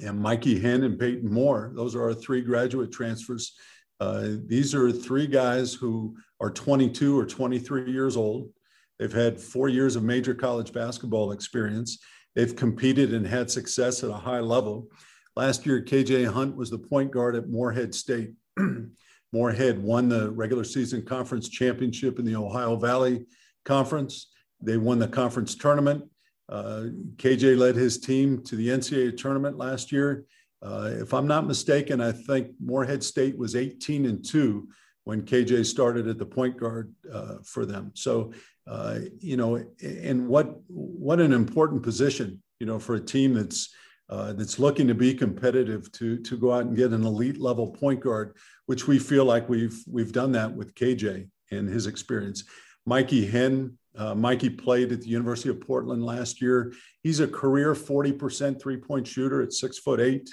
[0.03, 3.55] and Mikey Henn and Peyton Moore, those are our three graduate transfers.
[3.99, 8.51] Uh, these are three guys who are 22 or 23 years old.
[8.99, 11.99] They've had four years of major college basketball experience.
[12.35, 14.89] They've competed and had success at a high level.
[15.35, 18.33] Last year, KJ Hunt was the point guard at Morehead State.
[19.37, 23.27] Morehead won the regular season conference championship in the Ohio Valley
[23.67, 24.29] Conference.
[24.63, 26.05] They won the conference tournament.
[26.49, 26.85] Uh,
[27.17, 30.25] KJ led his team to the NCAA tournament last year.
[30.63, 34.67] Uh, if I'm not mistaken, I think Morehead State was 18 and 2
[35.05, 37.91] when KJ started at the point guard uh, for them.
[37.93, 38.33] So,
[38.67, 43.69] uh, you know, and what what an important position, you know, for a team that's
[44.09, 47.67] uh, that's looking to be competitive to to go out and get an elite level
[47.67, 52.45] point guard, which we feel like we've we've done that with KJ and his experience.
[52.85, 56.73] Mikey Henn, uh, Mikey played at the University of Portland last year.
[57.03, 60.29] He's a career 40% three point shooter at six foot eight.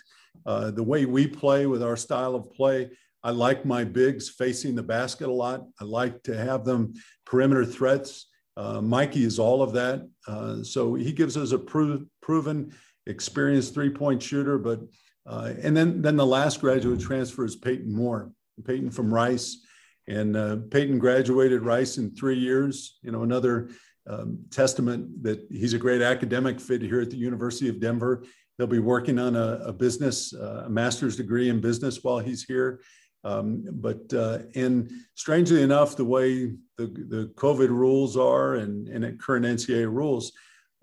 [0.46, 2.90] Uh, the way we play with our style of play,
[3.24, 5.64] I like my bigs facing the basket a lot.
[5.80, 6.94] I like to have them
[7.26, 8.28] perimeter threats.
[8.56, 10.08] Uh, Mikey is all of that.
[10.28, 12.74] Uh, so he gives us a pro- proven
[13.08, 14.58] experienced three point shooter.
[14.58, 14.82] But
[15.26, 18.32] uh, and then then the last graduate transfer is Peyton Moore,
[18.66, 19.66] Peyton from Rice,
[20.08, 23.00] and uh, Peyton graduated Rice in three years.
[23.02, 23.70] You know, another
[24.08, 28.24] um, testament that he's a great academic fit here at the University of Denver.
[28.58, 32.44] He'll be working on a, a business, uh, a master's degree in business while he's
[32.44, 32.82] here.
[33.24, 39.20] Um, but uh, and strangely enough, the way the, the COVID rules are and, and
[39.20, 40.34] current NCAA rules,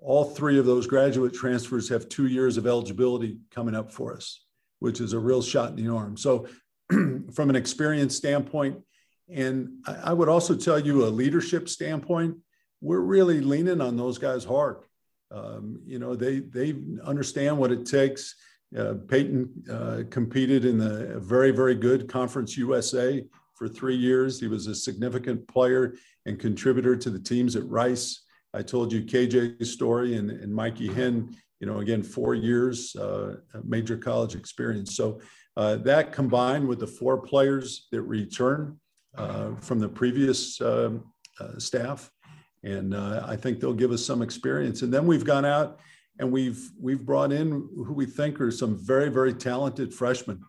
[0.00, 4.44] all three of those graduate transfers have two years of eligibility coming up for us,
[4.78, 6.16] which is a real shot in the arm.
[6.16, 6.48] So,
[6.90, 8.78] from an experience standpoint,
[9.28, 12.36] and I would also tell you a leadership standpoint,
[12.80, 14.78] we're really leaning on those guys hard.
[15.30, 18.34] Um, you know, they they understand what it takes
[18.76, 24.38] Uh, Peyton uh, competed in the very, very good Conference USA for three years.
[24.38, 28.22] He was a significant player and contributor to the teams at Rice.
[28.52, 33.36] I told you KJ's story and, and Mikey Henn, you know, again, four years, uh,
[33.64, 34.96] major college experience.
[34.96, 35.20] So
[35.56, 38.78] uh, that combined with the four players that return
[39.16, 41.04] uh, from the previous um,
[41.38, 42.10] uh, staff,
[42.62, 44.82] and I think they'll give us some experience.
[44.82, 45.80] And then we've gone out
[46.20, 50.40] and we've we've brought in who we think are some very very talented freshmen.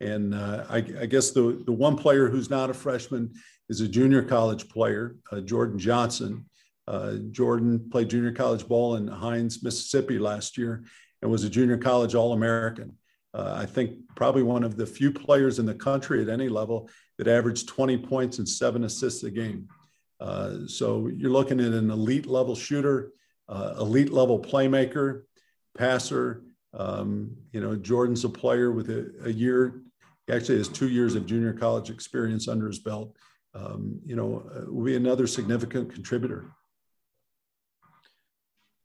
[0.00, 3.32] And uh, I, I, guess the the one player who's not a freshman
[3.70, 6.44] is a junior college player, uh, Jordan Johnson.
[6.86, 10.84] Uh, Jordan played junior college ball in Hines, Mississippi last year,
[11.22, 12.96] and was a junior college All American.
[13.32, 16.88] Uh, I think probably one of the few players in the country at any level
[17.18, 19.68] that averaged 20 points and seven assists a game.
[20.20, 23.12] Uh, so you're looking at an elite level shooter
[23.48, 25.22] uh, elite level playmaker,
[25.76, 26.42] passer.
[26.72, 29.82] Um, you know, Jordan's a player with a, a, year,
[30.30, 33.16] actually has two years of junior college experience under his belt.
[33.54, 36.50] Um, you know, uh, will be another significant contributor.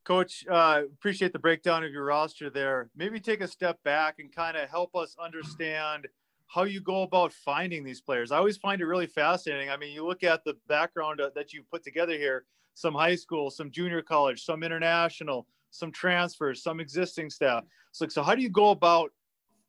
[0.09, 2.89] Coach, uh, appreciate the breakdown of your roster there.
[2.95, 6.07] Maybe take a step back and kind of help us understand
[6.47, 8.31] how you go about finding these players.
[8.31, 9.69] I always find it really fascinating.
[9.69, 13.13] I mean, you look at the background uh, that you put together here some high
[13.13, 17.63] school, some junior college, some international, some transfers, some existing staff.
[17.91, 19.11] So, so how do you go about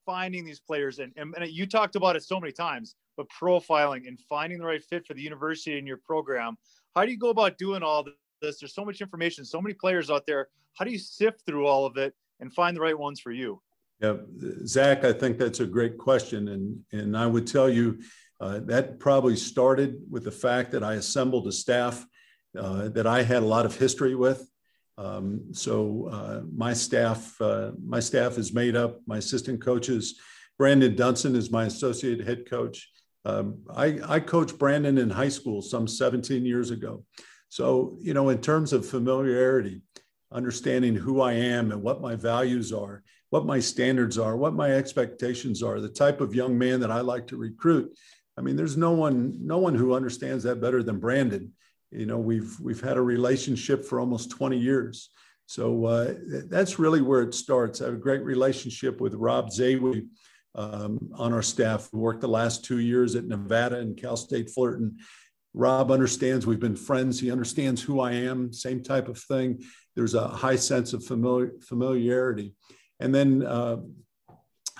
[0.06, 1.00] finding these players?
[1.00, 4.82] And, and, you talked about it so many times, but profiling and finding the right
[4.82, 6.56] fit for the university and your program.
[6.96, 8.06] How do you go about doing all
[8.40, 8.58] this?
[8.58, 10.48] There's so much information, so many players out there.
[10.74, 13.60] How do you sift through all of it and find the right ones for you?
[14.00, 14.16] Yeah,
[14.64, 16.48] Zach, I think that's a great question.
[16.48, 17.98] And, and I would tell you
[18.40, 22.06] uh, that probably started with the fact that I assembled a staff
[22.58, 24.50] uh, that I had a lot of history with.
[24.96, 29.00] Um, so uh, my staff, uh, my staff is made up.
[29.06, 30.18] My assistant coaches,
[30.58, 32.90] Brandon Dunson is my associate head coach.
[33.24, 37.04] Um, I, I coached Brandon in high school some 17 years ago.
[37.50, 39.82] So you know, in terms of familiarity,
[40.32, 44.70] understanding who I am and what my values are, what my standards are, what my
[44.72, 47.92] expectations are, the type of young man that I like to recruit.
[48.38, 51.52] I mean, there's no one, no one who understands that better than Brandon.
[51.90, 55.10] You know we've we've had a relationship for almost 20 years.
[55.46, 56.14] So uh,
[56.48, 57.80] that's really where it starts.
[57.80, 60.06] I have a great relationship with rob zawi
[60.54, 61.88] um, on our staff.
[61.90, 64.98] Who worked the last two years at nevada and cal state fullerton
[65.54, 69.60] rob understands we've been friends he understands who i am same type of thing
[69.96, 72.54] there's a high sense of familiar, familiarity
[73.00, 73.76] and then uh,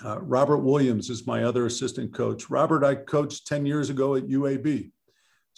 [0.05, 4.29] uh, robert williams is my other assistant coach robert i coached 10 years ago at
[4.29, 4.91] uab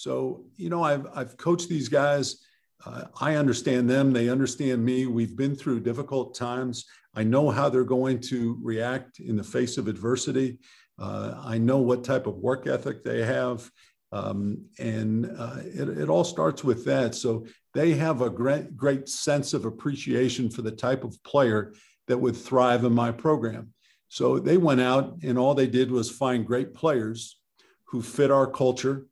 [0.03, 2.39] so, you know, I've, I've coached these guys.
[2.85, 4.13] Uh, I understand them.
[4.13, 5.07] They understand me.
[5.07, 6.87] We've been through difficult times.
[7.15, 10.59] I know how they're going to react in the face of adversity.
[10.99, 13.71] Uh, I know what type of work ethic they have.
[14.13, 17.15] Um, and uh, it, it, all starts with that.
[17.15, 21.73] So they have a great, great sense of appreciation for the type of player
[22.09, 23.73] that would thrive in my program.
[24.09, 27.41] So they went out and all they did was find great players
[27.85, 29.07] who fit our culture,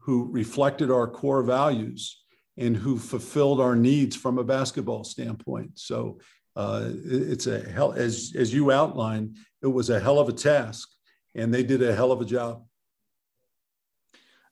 [0.00, 2.22] who reflected our core values
[2.58, 5.78] and who fulfilled our needs from a basketball standpoint.
[5.78, 6.18] So
[6.54, 10.90] uh, it's a hell, as, as you outlined, it was a hell of a task
[11.34, 12.64] and they did a hell of a job.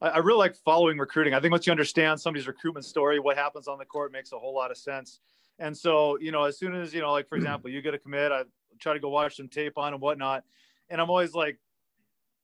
[0.08, 1.34] I really like following recruiting.
[1.34, 4.38] I think once you understand somebody's recruitment story, what happens on the court makes a
[4.38, 5.20] whole lot of sense.
[5.58, 7.44] And so, you know, as soon as, you know, like for hmm.
[7.44, 8.42] example, you get a commit, I
[8.80, 10.44] try to go watch some tape on and whatnot.
[10.90, 11.58] And I'm always like,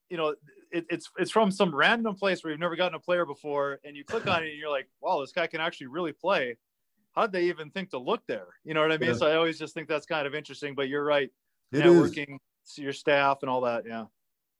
[0.09, 0.35] you know,
[0.73, 3.97] it, it's it's from some random place where you've never gotten a player before, and
[3.97, 6.57] you click on it and you're like, wow, this guy can actually really play.
[7.13, 8.47] How did they even think to look there?
[8.65, 9.11] You know what I mean?
[9.11, 9.17] Yeah.
[9.17, 10.75] So I always just think that's kind of interesting.
[10.75, 11.31] But you're right,
[11.73, 12.79] it networking, is.
[12.79, 13.85] your staff, and all that.
[13.87, 14.07] Yeah.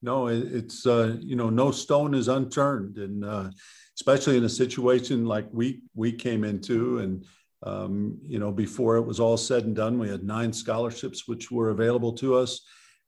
[0.01, 3.49] No, it's uh, you know, no stone is unturned, and uh,
[3.95, 7.25] especially in a situation like we we came into, and
[7.63, 11.51] um, you know, before it was all said and done, we had nine scholarships which
[11.51, 12.61] were available to us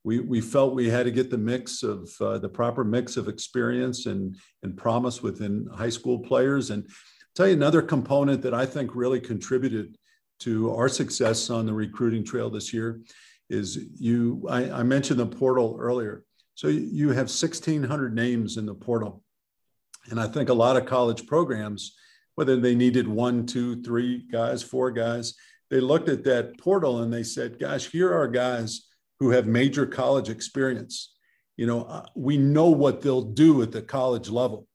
[0.04, 3.28] we, we felt we had to get the mix of uh, the proper mix of
[3.28, 6.72] experience and, and promise within high school players.
[6.72, 9.98] And I'll tell you another component that I think really contributed
[10.42, 13.02] to our success on the recruiting trail this year
[13.50, 16.26] is you, I, I mentioned the portal earlier.
[16.56, 19.24] So you have 1,600 names in the portal.
[20.10, 21.96] And I think a lot of college programs,
[22.36, 25.34] whether they needed one, two, three guys, four guys,
[25.70, 28.88] they looked at that portal and they said, gosh, here are guys
[29.20, 31.16] who have major college experience.
[31.58, 34.68] You know, uh, we know what they'll do at the college level.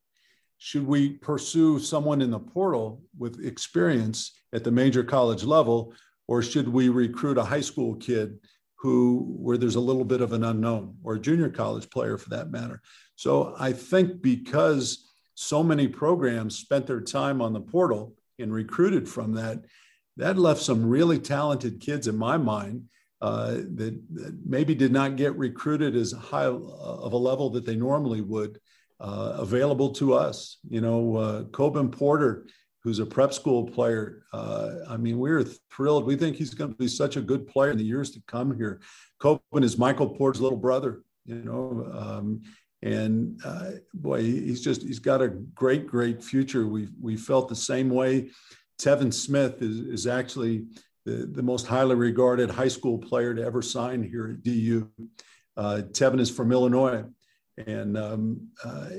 [0.59, 5.95] Should we pursue someone in the portal with experience at the major college level,
[6.27, 8.39] or should we recruit a high school kid
[8.79, 12.31] who where there's a little bit of an unknown or a junior college player for
[12.31, 12.81] that matter.
[13.17, 19.09] So I think because so many programs spent their time on the portal and recruited
[19.09, 19.65] from that,
[20.17, 22.85] that left some really talented kids in my mind
[23.21, 27.75] uh, that, that, maybe did not get recruited as high of a level that they
[27.75, 28.61] normally would
[29.01, 30.59] uh, available to us.
[30.69, 32.47] You know, uh, Coban Porter
[32.85, 34.23] who's a prep school player.
[34.33, 36.05] Uh, I mean, we're thrilled.
[36.05, 38.57] We think he's going to be such a good player in the years to come
[38.57, 38.81] here.
[39.21, 42.43] Coban is Michael Porter's little brother, you know, um,
[42.83, 46.69] and uh, boy, he's just he's got a great, great future.
[46.69, 48.31] We we felt the same way.
[48.81, 50.67] Tevin Smith is is actually
[51.05, 54.89] the, the most highly regarded high school player to ever sign here at DU.
[55.57, 57.05] Uh, Tevin is from Illinois,
[57.67, 58.91] and um, uh,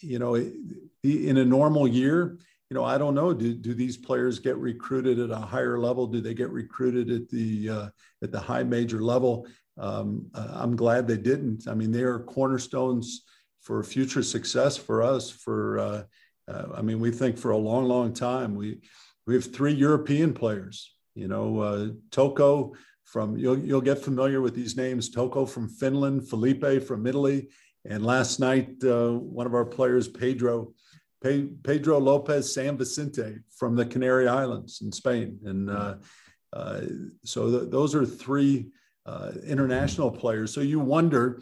[0.00, 2.38] you know, in a normal year
[2.72, 3.34] you know, I don't know.
[3.34, 6.06] Do, do these players get recruited at a higher level?
[6.06, 7.88] Do they get recruited at the uh,
[8.22, 9.46] at the high major level?
[9.76, 11.68] Um, uh, I'm glad they didn't.
[11.68, 13.24] I mean, they are cornerstones
[13.60, 15.28] for future success for us.
[15.28, 16.02] For uh,
[16.48, 18.54] uh I mean, we think for a long, long time.
[18.54, 18.80] We
[19.26, 20.94] we have three European players.
[21.14, 22.72] You know, uh, Touko
[23.04, 25.10] from you'll you'll get familiar with these names.
[25.10, 27.50] Touko from Finland, Felipe from Italy,
[27.84, 30.72] and last night uh, one of our players, Pedro
[31.22, 35.38] Pedro Lopez San Vicente from the Canary Islands in Spain.
[35.44, 35.94] And uh,
[36.52, 36.80] uh,
[37.24, 38.68] so th- those are three
[39.06, 40.52] uh, international players.
[40.52, 41.40] So you wonder,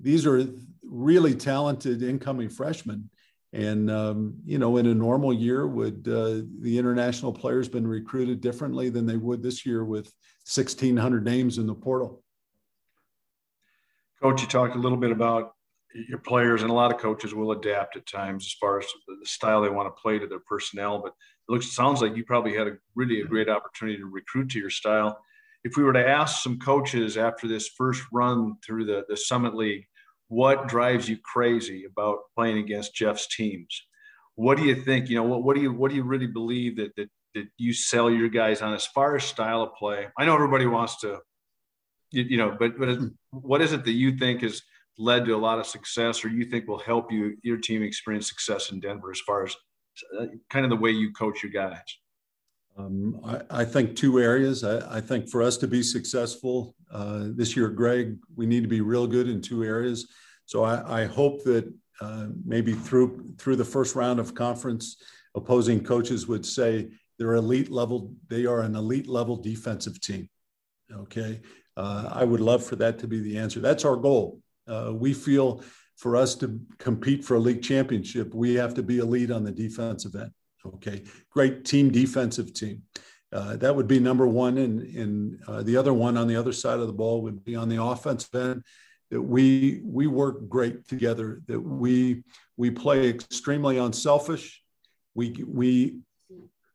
[0.00, 0.46] these are
[0.82, 3.10] really talented incoming freshmen.
[3.52, 8.40] And, um, you know, in a normal year, would uh, the international players been recruited
[8.40, 10.12] differently than they would this year with
[10.54, 12.22] 1,600 names in the portal?
[14.22, 15.52] Coach, you talked a little bit about
[15.94, 19.26] your players and a lot of coaches will adapt at times as far as the
[19.26, 21.00] style they want to play to their personnel.
[21.00, 24.50] But it looks sounds like you probably had a really a great opportunity to recruit
[24.50, 25.18] to your style.
[25.64, 29.54] If we were to ask some coaches after this first run through the, the Summit
[29.54, 29.86] League,
[30.28, 33.86] what drives you crazy about playing against Jeff's teams?
[34.34, 35.08] What do you think?
[35.08, 37.72] You know, what, what do you what do you really believe that that that you
[37.72, 40.06] sell your guys on as far as style of play?
[40.18, 41.20] I know everybody wants to,
[42.10, 43.06] you, you know, but but hmm.
[43.30, 44.62] what is it that you think is
[44.98, 48.28] led to a lot of success or you think will help you your team experience
[48.28, 49.56] success in Denver as far as
[50.18, 51.80] uh, kind of the way you coach your guys?
[52.76, 54.62] Um, I, I, think two areas.
[54.62, 58.68] I, I, think for us to be successful uh, this year, Greg, we need to
[58.68, 60.08] be real good in two areas.
[60.46, 65.02] So I, I hope that uh, maybe through through the first round of conference,
[65.34, 66.88] opposing coaches would say
[67.18, 68.14] they're elite level.
[68.28, 70.28] They are an elite level defensive team.
[70.92, 71.40] Okay,
[71.76, 73.58] uh, I would love for that to be the answer.
[73.58, 74.40] That's our goal.
[74.68, 75.62] Uh, we feel
[75.96, 79.50] for us to compete for a league championship, we have to be elite on the
[79.50, 80.30] defensive end.
[80.64, 82.82] Okay, great team defensive team.
[83.32, 86.52] Uh, that would be number one, and, and uh, the other one on the other
[86.52, 88.62] side of the ball would be on the offensive end.
[89.10, 91.40] That we we work great together.
[91.46, 92.22] That we
[92.56, 94.62] we play extremely unselfish.
[95.14, 95.98] We we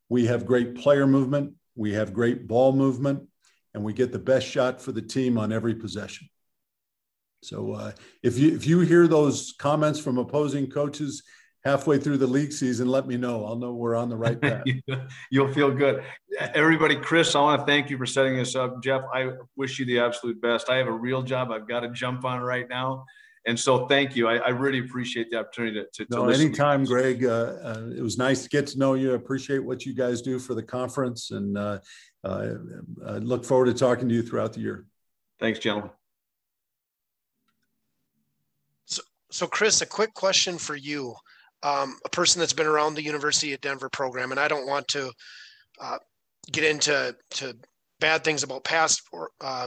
[0.09, 1.53] we have great player movement.
[1.75, 3.27] We have great ball movement,
[3.73, 6.27] and we get the best shot for the team on every possession.
[7.45, 7.91] So uh,
[8.21, 11.23] if you if you hear those comments from opposing coaches
[11.63, 13.45] halfway through the league season, let me know.
[13.45, 14.63] I'll know we're on the right path.
[15.31, 16.03] You'll feel good.
[16.53, 18.83] Everybody, Chris, I want to thank you for setting this up.
[18.83, 20.69] Jeff, I wish you the absolute best.
[20.69, 23.05] I have a real job I've got to jump on right now.
[23.45, 24.27] And so thank you.
[24.27, 27.25] I, I really appreciate the opportunity to, to, no, anytime, Greg.
[27.25, 29.11] Uh, uh, it was nice to get to know you.
[29.11, 31.79] I appreciate what you guys do for the conference and uh,
[32.23, 32.53] uh,
[33.05, 34.85] I look forward to talking to you throughout the year.
[35.39, 35.91] Thanks, gentlemen.
[39.33, 41.15] So, Chris, a quick question for you,
[41.63, 44.87] um, a person that's been around the University of Denver program, and I don't want
[44.89, 45.11] to
[45.81, 45.97] uh,
[46.51, 47.57] get into to
[47.99, 49.01] bad things about past
[49.41, 49.65] uh,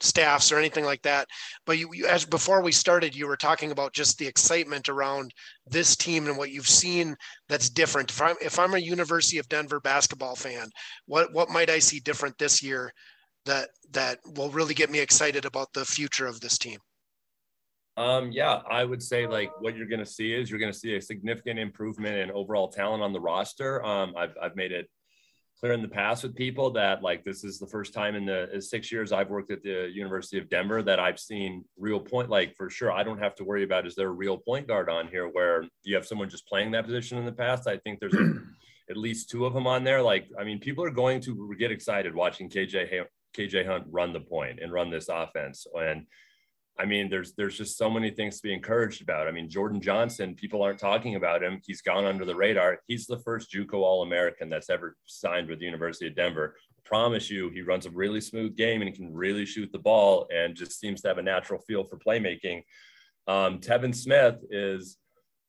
[0.00, 1.28] staffs or anything like that.
[1.64, 5.32] But you, you, as before we started, you were talking about just the excitement around
[5.68, 7.14] this team and what you've seen
[7.48, 8.10] that's different.
[8.10, 10.68] If I'm if I'm a University of Denver basketball fan,
[11.06, 12.92] what what might I see different this year
[13.44, 16.80] that that will really get me excited about the future of this team?
[17.96, 20.78] Um, yeah, I would say like what you're going to see is you're going to
[20.78, 23.84] see a significant improvement in overall talent on the roster.
[23.84, 24.88] Um, I've, I've made it
[25.60, 28.60] clear in the past with people that like this is the first time in the
[28.60, 32.30] six years I've worked at the University of Denver that I've seen real point.
[32.30, 34.88] Like for sure, I don't have to worry about is there a real point guard
[34.88, 37.68] on here where you have someone just playing that position in the past.
[37.68, 38.32] I think there's a,
[38.90, 40.00] at least two of them on there.
[40.00, 43.04] Like I mean, people are going to get excited watching KJ
[43.36, 46.06] KJ Hunt run the point and run this offense and
[46.80, 49.28] I mean, there's there's just so many things to be encouraged about.
[49.28, 51.60] I mean, Jordan Johnson, people aren't talking about him.
[51.66, 52.80] He's gone under the radar.
[52.86, 56.56] He's the first JUCO All-American that's ever signed with the University of Denver.
[56.78, 60.26] I promise you, he runs a really smooth game and can really shoot the ball
[60.34, 62.62] and just seems to have a natural feel for playmaking.
[63.28, 64.96] Um, Tevin Smith is,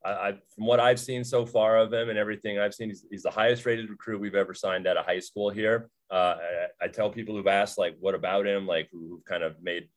[0.06, 3.06] I, I, from what I've seen so far of him and everything I've seen, he's,
[3.10, 5.90] he's the highest rated recruit we've ever signed at a high school here.
[6.12, 6.36] Uh,
[6.82, 8.68] I, I, tell people who've asked, like, what about him?
[8.68, 9.88] Like, who, who've kind of made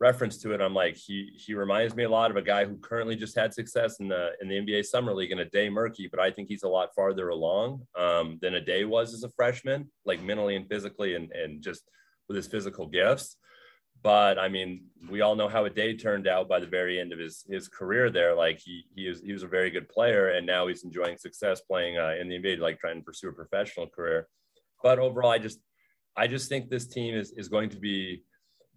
[0.00, 0.60] reference to it.
[0.60, 3.52] I'm like, he he reminds me a lot of a guy who currently just had
[3.52, 6.62] success in the in the NBA Summer League in Ade, Murkey, but I think he's
[6.62, 11.14] a lot farther along um, than day was as a freshman, like mentally and physically,
[11.14, 11.82] and and just
[12.28, 13.36] with his physical gifts.
[14.02, 17.18] But I mean, we all know how Ade turned out by the very end of
[17.18, 18.34] his his career there.
[18.34, 21.60] Like he he was he was a very good player, and now he's enjoying success
[21.60, 24.26] playing uh, in the NBA, like trying to pursue a professional career.
[24.82, 25.58] But overall, I just
[26.16, 28.22] I just think this team is is going to be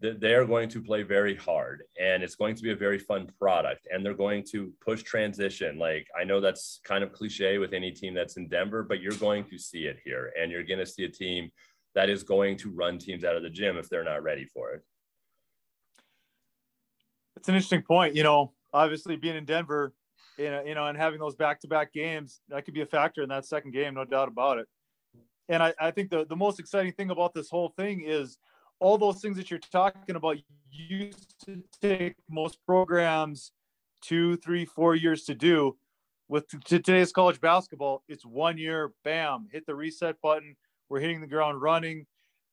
[0.04, 3.30] they are going to play very hard and it's going to be a very fun
[3.40, 5.78] product and they're going to push transition.
[5.80, 9.14] Like i know that's kind of cliche with any team that's in denver but you're
[9.14, 11.50] going to see it here and you're going to see a team
[11.96, 14.72] that is going to run teams out of the gym if they're not ready for
[14.72, 14.82] it.
[17.38, 19.94] It's an interesting point you know obviously being in denver
[20.38, 23.30] you know, you know and having those back-to-back games that could be a factor in
[23.30, 24.68] that second game no doubt about it.
[25.48, 28.38] And i, I think the, the most exciting thing about this whole thing is
[28.84, 30.38] all those things that you're talking about
[30.70, 33.54] used to take most programs
[34.02, 35.78] two, three, four years to do.
[36.28, 40.58] With today's college basketball, it's one year, bam, hit the reset button.
[40.90, 42.06] We're hitting the ground running.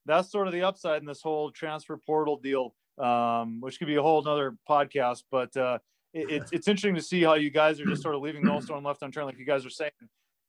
[0.07, 3.97] That's sort of the upside in this whole transfer portal deal, um, which could be
[3.97, 5.25] a whole other podcast.
[5.33, 5.79] But uh,
[6.15, 8.61] it, it's, it's interesting to see how you guys are just sort of leaving no
[8.61, 9.91] stone left unturned, like you guys are saying,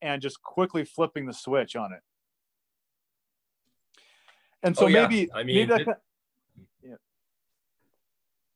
[0.04, 2.02] and just quickly flipping the switch on it.
[4.64, 5.08] And so oh, yeah.
[5.08, 5.88] maybe I mean maybe that, it,
[6.84, 6.96] yeah.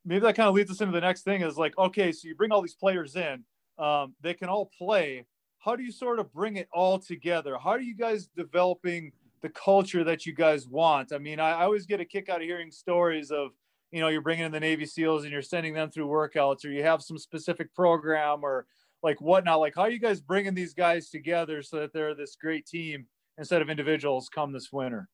[0.04, 2.36] maybe that kind of leads us into the next thing is like, okay, so you
[2.36, 3.44] bring all these players in,
[3.78, 5.26] um, they can all play.
[5.60, 7.58] How do you sort of bring it all together?
[7.58, 11.12] How are you guys developing the culture that you guys want?
[11.12, 13.50] I mean, I, I always get a kick out of hearing stories of,
[13.92, 16.70] you know, you're bringing in the Navy SEALs and you're sending them through workouts, or
[16.70, 18.68] you have some specific program, or
[19.02, 19.60] like whatnot.
[19.60, 23.08] Like, how are you guys bringing these guys together so that they're this great team
[23.38, 25.08] instead of individuals come this winter?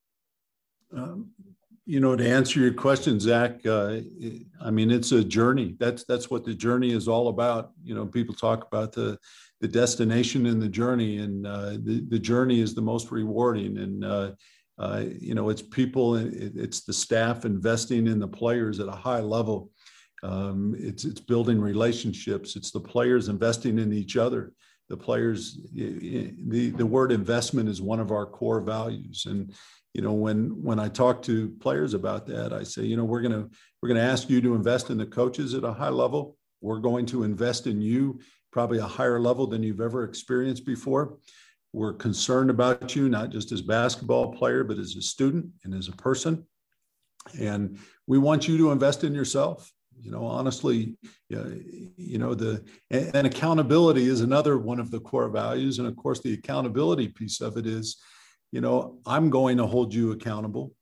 [0.95, 1.31] Um,
[1.85, 3.97] you know, to answer your question, Zach, uh,
[4.61, 5.75] I mean, it's a journey.
[5.79, 7.71] That's that's what the journey is all about.
[7.83, 9.17] You know, people talk about the
[9.61, 13.77] the destination and the journey, and uh, the the journey is the most rewarding.
[13.77, 14.31] And uh,
[14.77, 19.21] uh you know, it's people, it's the staff investing in the players at a high
[19.21, 19.71] level.
[20.23, 22.55] Um, it's it's building relationships.
[22.55, 24.53] It's the players investing in each other.
[24.91, 29.53] The players, the the word investment is one of our core values, and
[29.93, 33.21] you know when when i talk to players about that i say you know we're
[33.21, 33.49] going to
[33.81, 36.37] we're going to ask you to invest in the coaches at a high level.
[36.59, 38.19] We're going to invest in you
[38.51, 41.17] probably a higher level than you've ever experienced before.
[41.73, 45.87] We're concerned about you not just as basketball player but as a student and as
[45.87, 46.45] a person.
[47.39, 49.71] And we want you to invest in yourself
[50.01, 50.95] you know honestly
[51.29, 56.19] you know the and accountability is another one of the core values and of course
[56.21, 57.97] the accountability piece of it is
[58.51, 60.73] you know, I'm going to hold you accountable.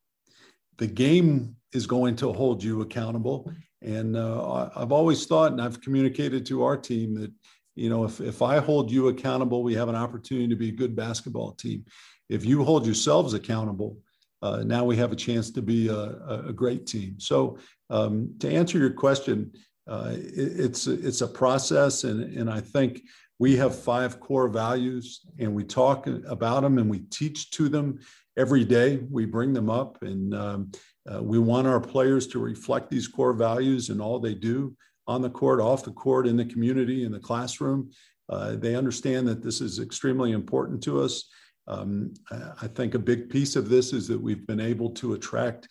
[0.78, 3.51] The game is going to hold you accountable.
[3.82, 7.32] And uh, I've always thought, and I've communicated to our team that,
[7.76, 10.74] you know, if, if I hold you accountable, we have an opportunity to be a
[10.74, 11.86] good basketball team.
[12.28, 13.97] If you hold yourselves accountable,
[14.41, 17.20] uh, now we have a chance to be a, a great team.
[17.20, 17.57] So,
[17.90, 19.52] um, to answer your question,
[19.88, 23.02] uh, it, it's it's a process, and and I think
[23.40, 27.98] we have five core values and we talk about them and we teach to them
[28.38, 29.00] every day.
[29.10, 30.72] We bring them up and um,
[31.12, 34.76] uh, we want our players to reflect these core values in all they do
[35.08, 37.90] on the court, off the court, in the community, in the classroom.
[38.28, 41.30] Uh, they understand that this is extremely important to us.
[41.68, 42.14] Um,
[42.62, 45.68] I think a big piece of this is that we've been able to attract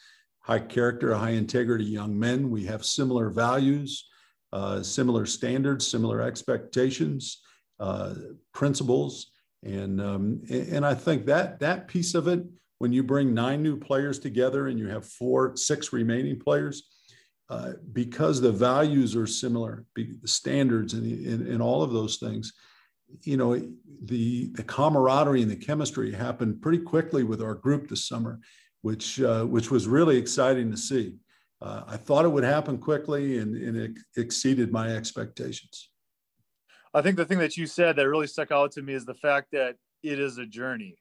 [0.49, 2.51] high character, high integrity young men.
[2.51, 4.09] We have similar values,
[4.53, 7.42] uh, similar standards, similar expectations
[7.78, 8.14] uh,
[8.55, 9.30] principles.
[9.62, 12.44] And, um, and I think that that piece of it,
[12.78, 16.88] when you bring nine new players together and you have four, six remaining players,
[17.51, 22.53] uh, because the values are similar, the standards and, and, and, all of those things,
[23.22, 23.59] you know,
[24.05, 28.38] the, the camaraderie and the chemistry happened pretty quickly with our group this summer,
[28.83, 31.14] which, uh, which was really exciting to see.
[31.61, 35.91] Uh, I thought it would happen quickly and, and it exceeded my expectations.
[36.95, 39.14] I think the thing that you said that really stuck out to me is the
[39.14, 40.97] fact that it is a journey.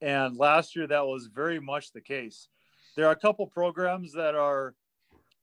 [0.00, 2.48] And last year, that was very much the case.
[2.96, 4.74] There are a couple programs that are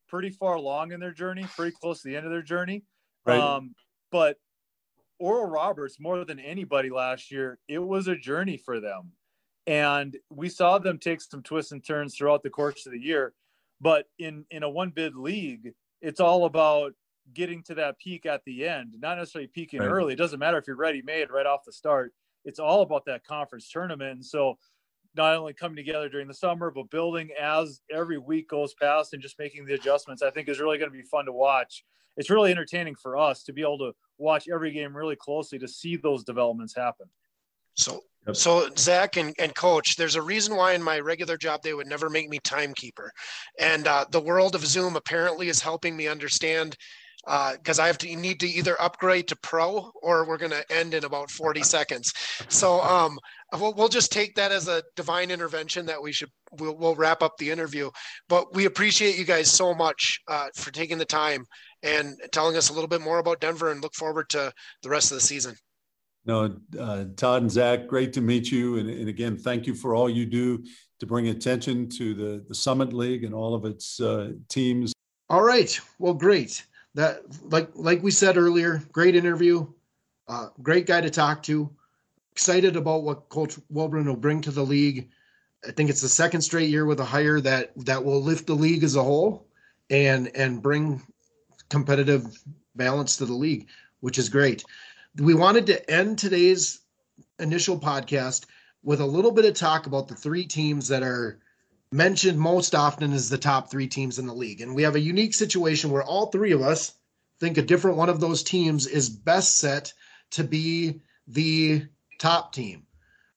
[0.07, 2.83] pretty far along in their journey, pretty close to the end of their journey.
[3.25, 3.39] Right.
[3.39, 3.73] Um,
[4.11, 4.37] but
[5.19, 9.11] Oral Roberts, more than anybody last year, it was a journey for them.
[9.67, 13.33] And we saw them take some twists and turns throughout the course of the year.
[13.79, 16.93] But in in a one bid league, it's all about
[17.33, 19.89] getting to that peak at the end, not necessarily peaking right.
[19.89, 20.13] early.
[20.13, 22.13] It doesn't matter if you're ready made right off the start.
[22.43, 24.11] It's all about that conference tournament.
[24.11, 24.57] And so
[25.15, 29.21] not only coming together during the summer, but building as every week goes past and
[29.21, 31.83] just making the adjustments, I think is really going to be fun to watch.
[32.17, 35.67] It's really entertaining for us to be able to watch every game really closely to
[35.67, 37.07] see those developments happen.
[37.75, 38.01] So,
[38.33, 41.87] so Zach and, and coach, there's a reason why in my regular job, they would
[41.87, 43.11] never make me timekeeper.
[43.59, 46.77] And uh, the world of Zoom apparently is helping me understand
[47.23, 50.65] because uh, I have to need to either upgrade to pro or we're going to
[50.71, 52.13] end in about 40 seconds.
[52.49, 53.17] So um,
[53.53, 57.21] we'll, we'll just take that as a divine intervention that we should we'll, we'll wrap
[57.21, 57.89] up the interview.
[58.27, 61.45] But we appreciate you guys so much uh, for taking the time
[61.83, 64.51] and telling us a little bit more about Denver and look forward to
[64.83, 65.55] the rest of the season.
[66.25, 68.77] No, uh, Todd and Zach, great to meet you.
[68.77, 70.63] And, and, again, thank you for all you do
[70.99, 74.93] to bring attention to the, the Summit League and all of its uh, teams.
[75.29, 75.79] All right.
[75.97, 76.63] Well, great
[76.95, 79.65] that like like we said earlier, great interview,
[80.27, 81.69] uh, great guy to talk to.
[82.33, 85.09] Excited about what Coach Wulbrun will bring to the league.
[85.67, 88.55] I think it's the second straight year with a hire that that will lift the
[88.55, 89.47] league as a whole
[89.89, 91.01] and and bring
[91.69, 92.25] competitive
[92.75, 93.67] balance to the league,
[93.99, 94.63] which is great.
[95.17, 96.81] We wanted to end today's
[97.39, 98.45] initial podcast
[98.83, 101.39] with a little bit of talk about the three teams that are
[101.91, 104.61] mentioned most often as the top three teams in the league.
[104.61, 106.93] And we have a unique situation where all three of us
[107.39, 109.93] think a different one of those teams is best set
[110.31, 111.85] to be the
[112.17, 112.85] top team.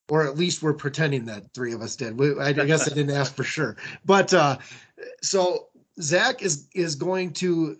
[0.09, 2.18] Or at least we're pretending that three of us did.
[2.18, 3.77] We, I guess I didn't ask for sure.
[4.05, 4.59] But uh,
[5.22, 5.68] so
[6.01, 7.77] Zach is is going to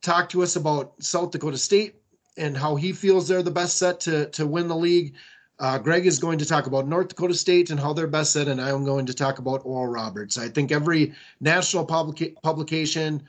[0.00, 1.96] talk to us about South Dakota State
[2.36, 5.14] and how he feels they're the best set to to win the league.
[5.58, 8.48] Uh, Greg is going to talk about North Dakota State and how they're best set,
[8.48, 10.36] and I'm going to talk about Oral Roberts.
[10.36, 13.22] I think every national publica- publication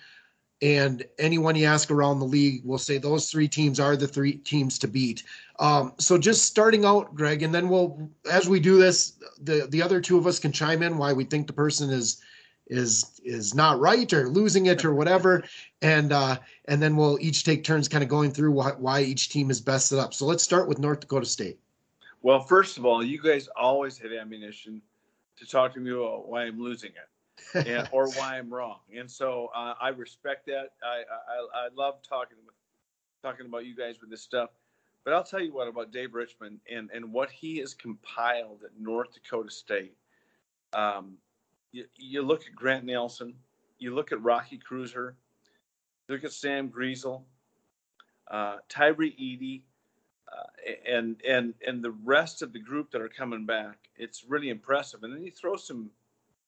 [0.62, 4.34] and anyone you ask around the league will say those three teams are the three
[4.34, 5.24] teams to beat.
[5.60, 9.82] Um, so just starting out, Greg, and then we'll, as we do this, the the
[9.82, 12.22] other two of us can chime in why we think the person is
[12.68, 15.44] is is not right or losing it or whatever,
[15.82, 19.30] and uh, and then we'll each take turns kind of going through why, why each
[19.30, 20.14] team is best set up.
[20.14, 21.60] So let's start with North Dakota State.
[22.22, 24.82] Well, first of all, you guys always have ammunition
[25.38, 28.80] to talk to me about why I'm losing it and, or why I'm wrong.
[28.96, 30.72] And so uh, I respect that.
[30.84, 32.56] I, I, I love talking with
[33.22, 34.50] talking about you guys with this stuff.
[35.04, 38.72] But I'll tell you what about Dave Richman and, and what he has compiled at
[38.80, 39.96] North Dakota State.
[40.74, 41.18] Um,
[41.78, 43.36] you, you look at Grant Nelson,
[43.78, 45.14] you look at Rocky Kreuser,
[46.10, 47.22] look at Sam Griesel,
[48.32, 49.64] uh, Tyree Eady,
[50.32, 54.50] uh, and and and the rest of the group that are coming back, it's really
[54.50, 55.04] impressive.
[55.04, 55.92] And then you throw some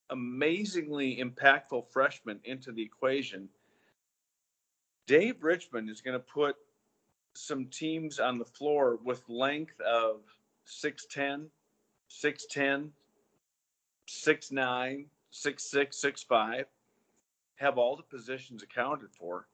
[0.10, 3.48] amazingly impactful freshmen into the equation.
[5.06, 6.56] Dave Richman is going to put
[7.36, 10.22] some teams on the floor with length of
[10.68, 11.46] 6'10,
[12.10, 12.90] 6'10,
[14.08, 16.66] 6'9, 6'6, 6'5,
[17.56, 19.48] have all the positions accounted for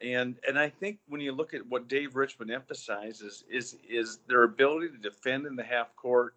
[0.00, 4.44] and and I think when you look at what Dave Richman emphasizes is is their
[4.44, 6.36] ability to defend in the half court,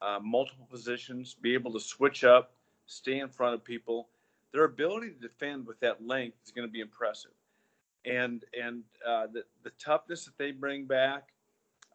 [0.00, 2.52] uh, multiple positions, be able to switch up,
[2.86, 4.08] stay in front of people.
[4.52, 7.32] Their ability to defend with that length is going to be impressive,
[8.04, 11.30] and and uh, the the toughness that they bring back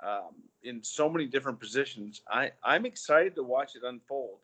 [0.03, 2.21] um, in so many different positions.
[2.29, 4.39] I I'm excited to watch it unfold.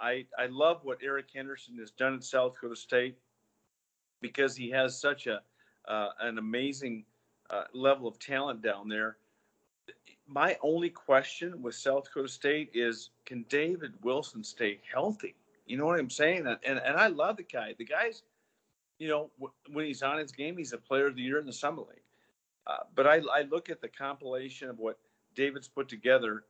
[0.00, 3.16] I I love what Eric Henderson has done at South Dakota State
[4.20, 5.40] because he has such a
[5.86, 7.04] uh, an amazing
[7.50, 9.16] uh, level of talent down there.
[10.26, 15.34] My only question with South Dakota State is can David Wilson stay healthy?
[15.66, 16.46] You know what I'm saying?
[16.46, 17.74] And, and, I love the guy.
[17.76, 18.22] The guy's,
[18.98, 21.46] you know, w- when he's on his game, he's a player of the year in
[21.46, 22.02] the Summit League.
[22.66, 24.98] Uh, but I, I look at the compilation of what
[25.34, 26.44] David's put together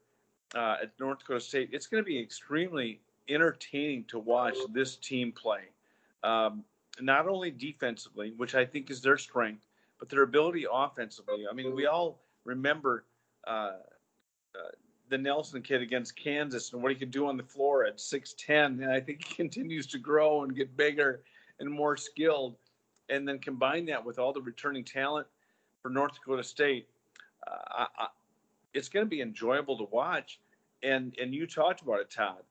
[0.55, 1.71] uh, at North Dakota State.
[1.73, 5.63] It's going to be extremely entertaining to watch this team play.
[6.23, 6.65] Um,
[7.01, 9.67] not only defensively, which I think is their strength,
[9.99, 11.47] but their ability offensively.
[11.51, 13.05] I mean, we all remember
[13.47, 13.51] uh,
[14.55, 14.71] uh,
[15.09, 18.83] the Nelson kid against Kansas and what he could do on the floor at 6'10.
[18.83, 21.23] And I think he continues to grow and get bigger
[21.61, 22.57] and more skilled.
[23.09, 25.27] And then combine that with all the returning talent
[25.83, 26.89] for North Dakota State.
[27.47, 28.07] Uh, I, I,
[28.73, 30.41] it's going to be enjoyable to watch.
[30.83, 32.43] And, and you talked about it, Todd.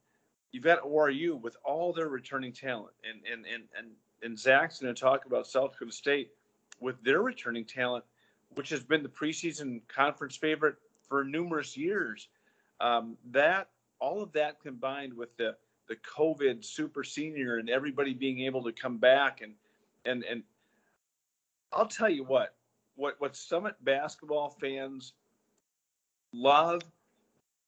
[0.52, 3.88] You've got ORU with all their returning talent and, and, and, and
[4.22, 6.32] and Zach's going to talk about South Dakota State
[6.80, 8.04] with their returning talent,
[8.56, 10.76] which has been the preseason conference favorite
[11.08, 12.30] for numerous years.
[12.80, 15.56] Um, that all of that combined with the
[15.88, 19.54] the COVID super senior and everybody being able to come back and
[20.06, 20.44] and and
[21.74, 22.56] I'll tell you what
[22.96, 25.14] what what Summit basketball fans
[26.34, 26.82] love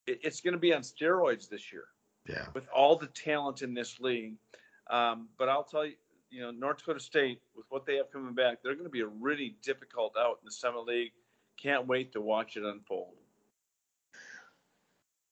[0.08, 1.86] it, it's going to be on steroids this year
[2.28, 2.46] Yeah.
[2.54, 4.36] with all the talent in this league.
[4.90, 5.94] Um, but I'll tell you,
[6.30, 9.02] you know, North Dakota State with what they have coming back, they're going to be
[9.02, 11.12] a really difficult out in the Summit League.
[11.62, 13.14] Can't wait to watch it unfold.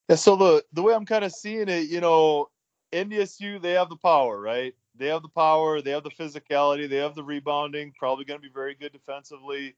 [0.10, 2.50] Yeah, so the the way I'm kind of seeing it, you know,
[2.92, 4.76] NDSU they have the power, right?
[4.96, 7.94] They have the power, they have the physicality, they have the rebounding.
[7.98, 9.76] Probably going to be very good defensively.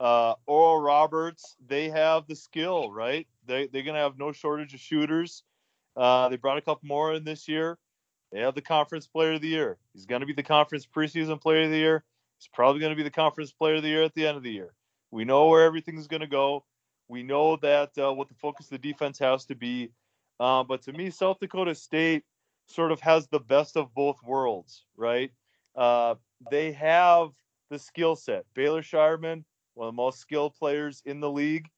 [0.00, 3.26] Uh, Oral Roberts, they have the skill, right?
[3.46, 5.44] They they're going to have no shortage of shooters.
[5.96, 7.78] Uh, they brought a couple more in this year.
[8.32, 9.78] They have the conference player of the year.
[9.92, 12.04] He's going to be the conference preseason player of the year.
[12.38, 14.42] He's probably going to be the conference player of the year at the end of
[14.42, 14.74] the year.
[15.10, 16.64] We know where everything's going to go.
[17.08, 19.90] We know that uh, what the focus of the defense has to be.
[20.40, 22.24] Uh, but to me, South Dakota State
[22.66, 25.30] sort of has the best of both worlds, right?
[25.76, 26.16] Uh,
[26.50, 27.30] they have
[27.70, 28.44] the skill set.
[28.54, 31.68] Baylor Scheierman, one of the most skilled players in the league.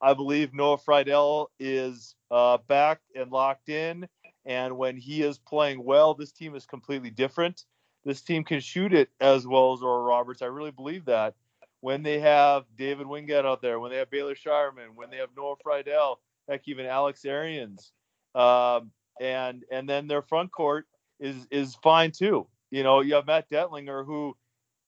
[0.00, 4.08] I believe Noah Freidel is uh, back and locked in.
[4.44, 7.64] And when he is playing well, this team is completely different.
[8.04, 10.42] This team can shoot it as well as Oral Roberts.
[10.42, 11.34] I really believe that.
[11.80, 15.30] When they have David Wingate out there, when they have Baylor Scheierman, when they have
[15.36, 16.16] Noah Freidel,
[16.48, 17.92] heck, even Alex Arians,
[18.34, 18.90] um,
[19.20, 20.86] and and then their front court
[21.20, 22.46] is is fine too.
[22.70, 24.36] You know, you have Matt Dentlinger, who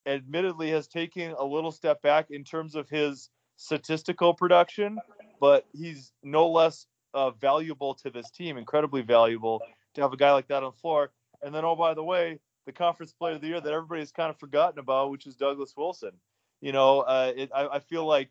[0.07, 4.99] admittedly has taken a little step back in terms of his statistical production,
[5.41, 9.61] but he's no less uh, valuable to this team, incredibly valuable
[9.95, 11.11] to have a guy like that on the floor.
[11.43, 14.31] And then, oh, by the way, the conference player of the year that everybody's kind
[14.31, 16.13] of forgotten about, which is Douglas Wilson.
[16.61, 18.31] You know, uh, it, I, I feel like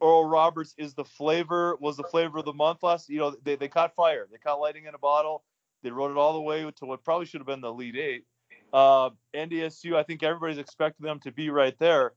[0.00, 3.08] Oral Roberts is the flavor, was the flavor of the month last.
[3.08, 4.26] You know, they, they caught fire.
[4.30, 5.42] They caught lighting in a bottle.
[5.82, 8.24] They rode it all the way to what probably should have been the Elite Eight.
[8.72, 12.12] Uh, NDSU, I think everybody's expecting them to be right there.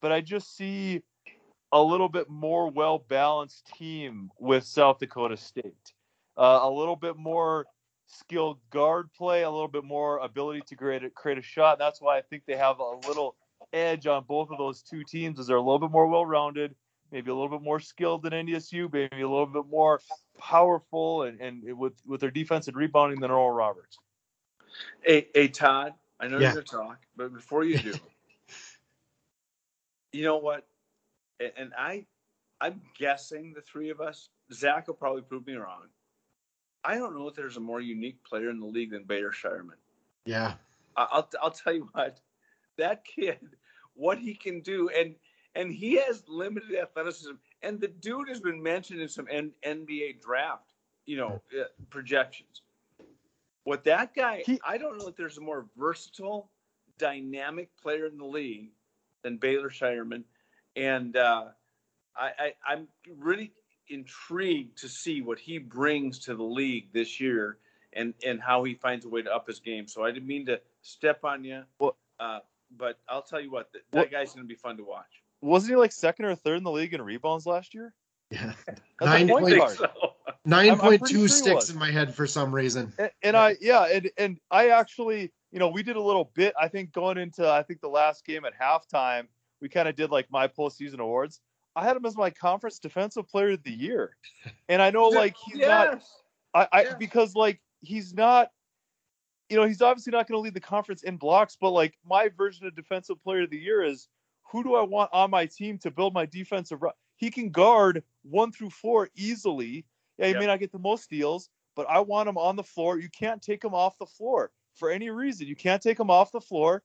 [0.00, 1.02] But I just see
[1.76, 5.92] a little bit more well balanced team with South Dakota State.
[6.36, 7.66] Uh, a little bit more
[8.06, 11.78] skilled guard play, a little bit more ability to create a, create a shot.
[11.78, 13.36] That's why I think they have a little
[13.74, 16.74] edge on both of those two teams, as they're a little bit more well rounded,
[17.12, 20.00] maybe a little bit more skilled than NDSU, maybe a little bit more
[20.38, 23.98] powerful, and, and with with their defense and rebounding than Oral Roberts.
[25.02, 25.92] Hey, hey, Todd.
[26.18, 26.54] I know Yeah.
[26.54, 27.92] you're going to talk, but before you do,
[30.12, 30.66] you know what?
[31.40, 32.06] And, I,
[32.60, 34.28] I'm guessing the three of us.
[34.52, 35.88] Zach will probably prove me wrong.
[36.84, 39.78] I don't know if there's a more unique player in the league than Baylor Scheierman.
[40.24, 40.54] Yeah.
[40.96, 42.20] I'll I'll tell you what,
[42.78, 43.38] that kid,
[43.94, 45.14] what he can do, and
[45.54, 47.32] and he has limited athleticism,
[47.62, 50.72] and the dude has been mentioned in some N- NBA draft,
[51.04, 52.62] you know, uh, projections.
[53.64, 56.50] What that guy, He- I don't know if there's a more versatile,
[56.98, 58.70] dynamic player in the league
[59.22, 60.24] than Baylor Scheierman,
[60.76, 61.46] and uh,
[62.16, 63.52] I, I I'm really
[63.88, 67.58] intrigued to see what he brings to the league this year
[67.92, 69.88] and and how he finds a way to up his game.
[69.88, 72.40] So I didn't mean to step on you, Well- uh,
[72.76, 75.22] but I'll tell you what, that, that Well- guy's going to be fun to watch.
[75.42, 77.92] Wasn't he like second or third in the league in rebounds last year?
[78.30, 78.54] Yeah.
[78.66, 79.88] That's Nine point point- So,
[80.44, 82.92] Nine I'm point pretty two sure sticks in my head for some reason.
[82.98, 86.54] And, and I yeah, and and I actually, you know, we did a little bit.
[86.60, 89.26] I think going into I think the last game at halftime,
[89.66, 91.40] we kind of did like my postseason awards.
[91.74, 94.16] I had him as my conference defensive player of the year,
[94.68, 96.00] and I know like he's not.
[96.54, 96.94] I, I Yeah.
[96.94, 98.52] because like he's not.
[99.48, 102.28] You know, he's obviously not going to lead the conference in blocks, but like my
[102.28, 104.08] version of defensive player of the year is
[104.52, 106.80] who do I want on my team to build my defensive?
[106.82, 109.84] ru- He can guard one through four easily.
[110.18, 110.38] Yeah, he Yeah.
[110.40, 112.98] may not get the most steals, but I want him on the floor.
[113.00, 115.46] You can't take him off the floor for any reason.
[115.48, 116.82] You can't take him off the floor.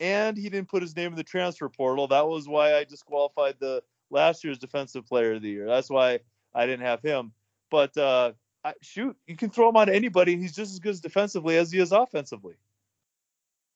[0.00, 2.08] And he didn't put his name in the transfer portal.
[2.08, 5.66] That was why I disqualified the last year's defensive player of the year.
[5.66, 6.20] That's why
[6.54, 7.32] I didn't have him.
[7.70, 8.32] But uh,
[8.64, 11.56] I, shoot, you can throw him on anybody, and he's just as good as defensively
[11.56, 12.54] as he is offensively.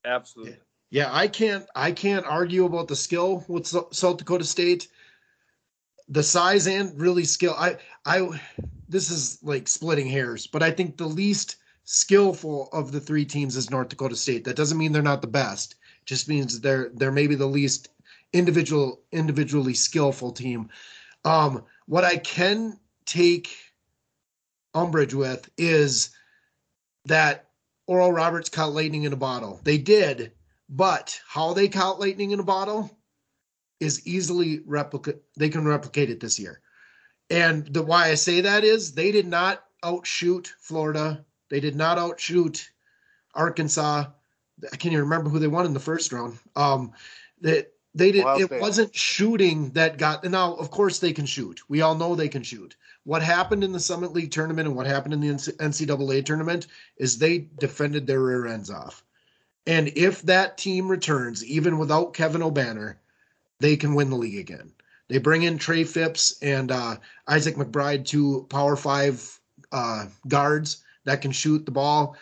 [0.04, 0.56] Absolutely.
[0.90, 4.88] Yeah, I can't I can't argue about the skill with South Dakota State.
[6.08, 7.54] The size and really skill.
[7.58, 8.40] I I
[8.88, 13.56] this is like splitting hairs, but I think the least skillful of the three teams
[13.56, 14.44] is North Dakota State.
[14.44, 15.74] That doesn't mean they're not the best.
[16.08, 17.90] Just means they're they're maybe the least
[18.32, 20.70] individual individually skillful team.
[21.22, 23.54] Um what I can take
[24.74, 26.10] umbrage with is
[27.04, 27.50] that
[27.86, 29.60] Oral Roberts caught lightning in a bottle.
[29.64, 30.32] They did,
[30.70, 32.98] but how they caught lightning in a bottle
[33.78, 35.22] is easily replicate.
[35.36, 36.62] They can replicate it this year.
[37.28, 41.26] And the why I say that is they did not outshoot Florida.
[41.50, 42.70] They did not outshoot
[43.34, 44.06] Arkansas.
[44.64, 46.38] I can't even remember who they won in the first round.
[46.56, 46.92] Um,
[47.40, 48.24] that they did.
[48.26, 50.24] It wasn't shooting that got.
[50.24, 51.60] Now, of course, they can shoot.
[51.68, 52.76] We all know they can shoot.
[53.04, 56.66] What happened in the Summit League tournament and what happened in the NCAA tournament
[56.98, 59.02] is they defended their rear ends off.
[59.66, 62.96] And if that team returns, even without Kevin Obanor,
[63.60, 64.72] they can win the league again.
[65.08, 66.96] They bring in Trey Phipps and uh,
[67.26, 69.40] Isaac McBride, two Power Five
[69.72, 72.16] uh, guards that can shoot the ball.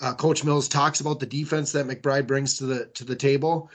[0.00, 3.70] Uh, Coach Mills talks about the defense that McBride brings to the to the table.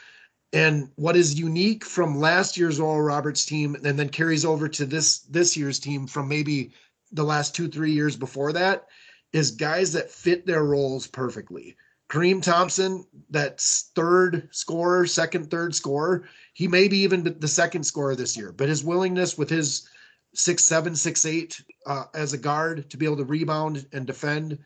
[0.53, 4.85] And what is unique from last year's Oral Roberts team, and then carries over to
[4.85, 6.71] this this year's team from maybe
[7.11, 8.87] the last two three years before that,
[9.33, 11.75] is guys that fit their roles perfectly.
[12.09, 18.15] Kareem Thompson, that third scorer, second, third scorer, he may be even the second scorer
[18.15, 19.89] this year, but his willingness with his
[20.33, 24.59] six seven, six eight uh, as a guard to be able to rebound and defend,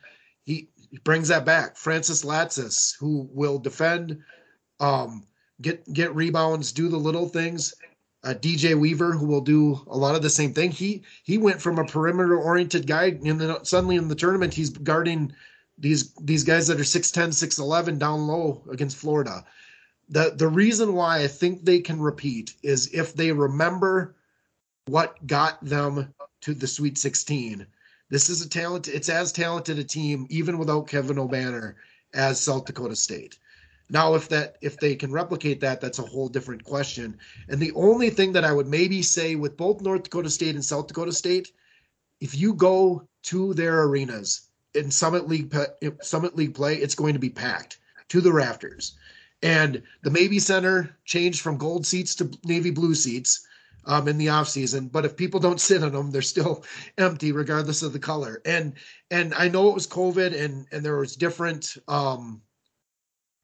[0.43, 1.77] he, he brings that back.
[1.77, 4.21] Francis Lacis, who will defend,
[4.79, 5.25] um,
[5.61, 7.73] get get rebounds, do the little things.
[8.21, 10.71] Uh, DJ Weaver, who will do a lot of the same thing.
[10.71, 14.69] He he went from a perimeter oriented guy, and then suddenly in the tournament he's
[14.69, 15.33] guarding
[15.79, 19.45] these these guys that are 6'10 6'11 down low against florida
[20.09, 24.15] the the reason why i think they can repeat is if they remember
[24.87, 27.65] what got them to the sweet 16
[28.09, 31.75] this is a talent it's as talented a team even without kevin obanor
[32.13, 33.37] as south dakota state.
[33.89, 37.17] Now if that if they can replicate that that's a whole different question.
[37.47, 40.65] And the only thing that i would maybe say with both north dakota state and
[40.65, 41.51] south dakota state
[42.19, 45.55] if you go to their arenas in Summit League
[46.01, 47.79] Summit League play, it's going to be packed
[48.09, 48.93] to the rafters.
[49.41, 53.47] And the Mabee Center changed from gold seats to navy blue seats
[53.85, 54.87] um, in the off season.
[54.87, 56.63] But if people don't sit on them, they're still
[56.97, 58.41] empty regardless of the color.
[58.45, 58.73] And
[59.11, 62.41] and I know it was COVID and and there was different um,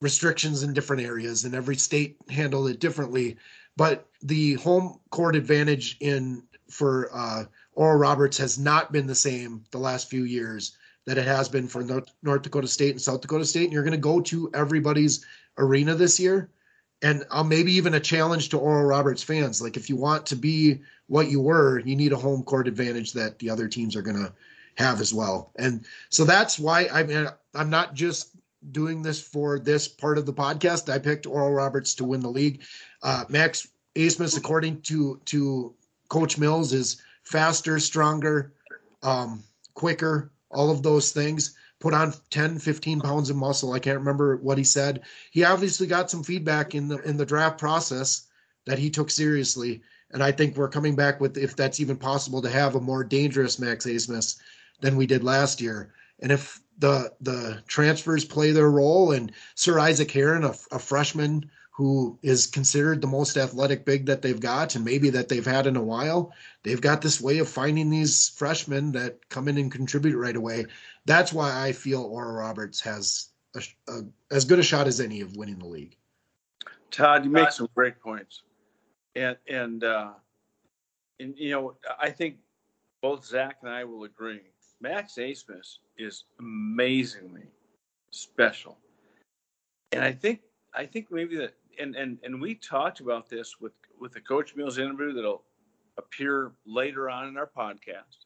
[0.02, 3.38] restrictions in different areas, and every state handled it differently.
[3.78, 9.64] But the home court advantage in for uh, Oral Roberts has not been the same
[9.72, 13.46] the last few years that it has been for North Dakota State and South Dakota
[13.46, 13.66] State.
[13.66, 15.24] And you're going to go to everybody's
[15.58, 16.50] arena this year.
[17.06, 19.62] And uh, maybe even a challenge to Oral Roberts fans.
[19.62, 23.14] Like, if you want to be what you were, you need a home court advantage
[23.14, 24.34] that the other teams are going to
[24.74, 25.52] have as well.
[25.56, 28.30] And so that's why I mean, I'm not just
[28.72, 30.92] doing this for this part of the podcast.
[30.92, 32.64] I picked Oral Roberts to win the league.
[33.04, 35.76] Uh, Max Abmas, according to to
[36.10, 38.52] Coach Mills, is faster, stronger,
[39.04, 39.44] um,
[39.76, 41.56] quicker, all of those things
[41.86, 45.86] put on 10 15 pounds of muscle i can't remember what he said he obviously
[45.86, 48.26] got some feedback in the in the draft process
[48.66, 52.42] that he took seriously and i think we're coming back with if that's even possible
[52.42, 54.40] to have a more dangerous max Abmas
[54.82, 59.78] than we did last year and if the the transfers play their role and sir
[59.78, 64.76] isaac heron a, a freshman who is considered the most athletic big that they've got
[64.76, 66.32] and maybe that they've had in a while.
[66.64, 70.68] They've got this way of finding these freshmen that come in and contribute right away.
[71.06, 74.02] That's why I feel Oral Roberts has a, a,
[74.32, 75.96] as good a shot as any of winning the league.
[76.92, 78.44] Todd, you make some great points,
[79.16, 80.12] and and uh,
[81.20, 82.38] and you know I think
[83.02, 84.42] both Zach and I will agree.
[84.82, 87.48] Max Abmas is amazingly
[88.12, 88.78] special,
[89.92, 90.42] and I think
[90.74, 94.56] I think maybe that and and and we talked about this with with the Coach
[94.56, 95.44] Mills interview that'll
[95.98, 98.25] appear later on in our podcast.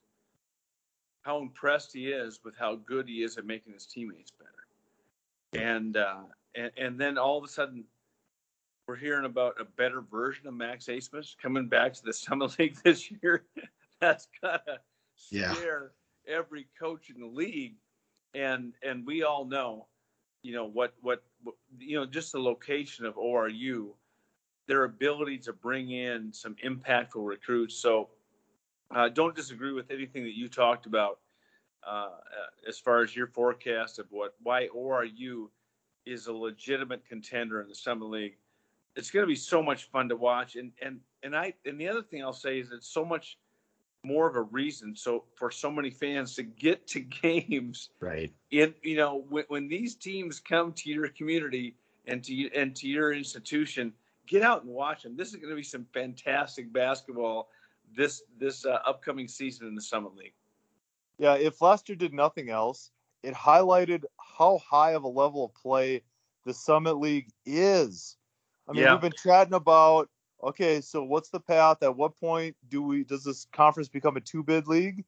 [1.30, 5.96] How impressed he is with how good he is at making his teammates better, and
[5.96, 6.22] uh,
[6.56, 7.84] and and then all of a sudden
[8.88, 12.78] we're hearing about a better version of Max Abmas coming back to the summer League
[12.84, 13.44] this year.
[14.02, 14.80] That's gotta
[15.14, 15.92] scare
[16.26, 16.36] yeah.
[16.36, 17.76] every coach in the league,
[18.34, 19.86] and and we all know
[20.42, 21.22] you know what what
[21.78, 23.90] you know just the location of ORU,
[24.68, 27.76] their ability to bring in some impactful recruits.
[27.76, 28.10] So
[28.96, 31.20] uh, don't disagree with anything that you talked about
[31.88, 32.10] uh,
[32.68, 35.50] as far as your forecast of what why ORU
[36.06, 38.38] is a legitimate contender in the Summit League.
[38.96, 41.88] It's going to be so much fun to watch, and and and I and the
[41.88, 43.38] other thing I'll say is it's so much
[44.04, 48.74] more of a reason so for so many fans to get to games right in
[48.82, 51.76] you know when, when these teams come to your community
[52.08, 53.92] and to and to your institution
[54.26, 57.50] get out and watch them this is going to be some fantastic basketball
[57.96, 60.34] this this uh, upcoming season in the summit league
[61.18, 62.92] yeah if lester did nothing else
[63.24, 66.02] it highlighted how high of a level of play
[66.46, 68.18] the summit league is
[68.68, 68.92] i mean yeah.
[68.94, 70.10] we've been chatting about
[70.44, 71.84] okay, so what's the path?
[71.84, 75.04] At what point do we does this conference become a two bid league?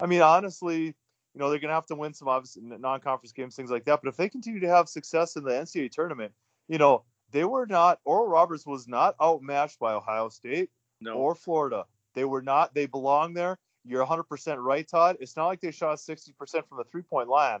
[0.00, 3.54] I mean, honestly, you know, they're going to have to win some obviously non-conference games,
[3.54, 4.00] things like that.
[4.02, 6.32] But if they continue to have success in the NCAA tournament,
[6.68, 8.00] you know, they were not.
[8.04, 10.70] Oral Roberts was not outmatched by Ohio State
[11.00, 11.14] No.
[11.14, 11.84] or Florida.
[12.14, 12.74] They were not.
[12.74, 13.58] They belong there.
[13.84, 15.16] You're 100% right, Todd.
[15.20, 16.34] It's not like they shot 60%
[16.68, 17.60] from the three-point line.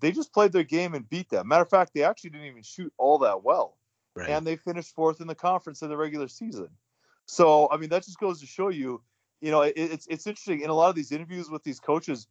[0.00, 1.48] They just played their game and beat them.
[1.48, 3.76] Matter of fact, they actually didn't even shoot all that well
[4.16, 4.30] Right.
[4.30, 6.68] and they finished fourth in the conference in the regular season.
[7.26, 9.02] So I mean, that just goes to show you,
[9.40, 12.26] you know, it, it's it's interesting in a lot of these interviews with these coaches,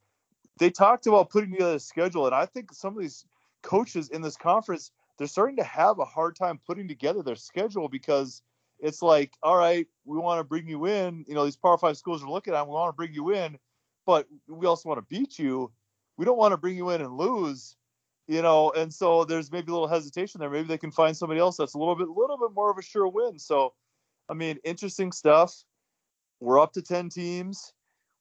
[0.57, 3.25] they talked about putting together a schedule, and I think some of these
[3.61, 7.87] coaches in this conference they're starting to have a hard time putting together their schedule
[7.87, 8.41] because
[8.79, 11.25] it's like, all right, we want to bring you in.
[11.27, 13.33] You know, these Power Five schools are looking at, Them, we want to bring you
[13.33, 13.57] in,
[14.05, 15.71] but we also want to beat you.
[16.17, 17.75] We don't want to bring you in and lose
[18.27, 20.49] you know, and so there's maybe a little hesitation there.
[20.49, 22.81] Maybe they can find somebody else that's a little bit, little bit more of a
[22.81, 23.37] sure win.
[23.37, 23.73] So,
[24.29, 25.53] I mean, interesting stuff.
[26.39, 27.73] We're up to ten teams.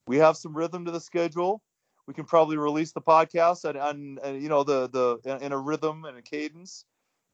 [0.06, 1.62] We have some rhythm to the schedule.
[2.06, 5.58] We can probably release the podcast and, and, and you know the the in a
[5.58, 6.84] rhythm and a cadence.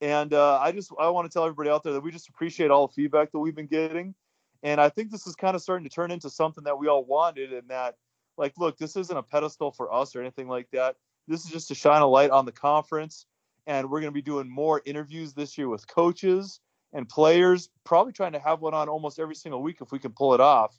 [0.01, 2.71] And uh, I just I want to tell everybody out there that we just appreciate
[2.71, 4.15] all the feedback that we've been getting,
[4.63, 7.05] and I think this is kind of starting to turn into something that we all
[7.05, 7.53] wanted.
[7.53, 7.97] And that,
[8.39, 10.97] like, look, this isn't a pedestal for us or anything like that
[11.31, 13.27] this is just to shine a light on the conference.
[13.67, 16.61] And we're going to be doing more interviews this year with coaches
[16.93, 20.11] and players, probably trying to have one on almost every single week if we can
[20.11, 20.77] pull it off.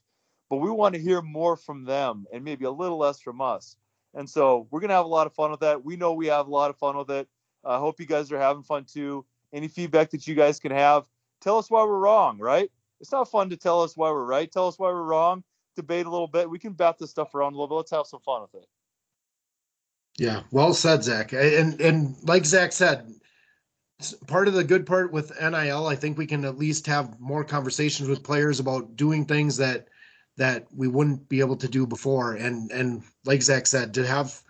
[0.50, 3.78] But we want to hear more from them and maybe a little less from us.
[4.14, 5.86] And so we're going to have a lot of fun with that.
[5.86, 7.30] We know we have a lot of fun with it.
[7.64, 9.26] I hope you guys are having fun too.
[9.54, 11.08] Any feedback that you guys can have,
[11.42, 12.72] tell us why we're wrong, right?
[13.00, 14.52] It's not fun to tell us why we're right.
[14.52, 15.44] Tell us why we're wrong.
[15.76, 16.50] Debate a little bit.
[16.50, 17.76] We can bat this stuff around a little bit.
[17.76, 18.68] Let's have some fun with it.
[20.18, 21.34] Yeah, well said, Zach.
[21.34, 23.14] And and like Zach said,
[24.28, 27.44] part of the good part with NIL, I think we can at least have more
[27.44, 29.88] conversations with players about doing things that
[30.38, 32.34] that we wouldn't be able to do before.
[32.34, 34.42] And and like Zach said, to have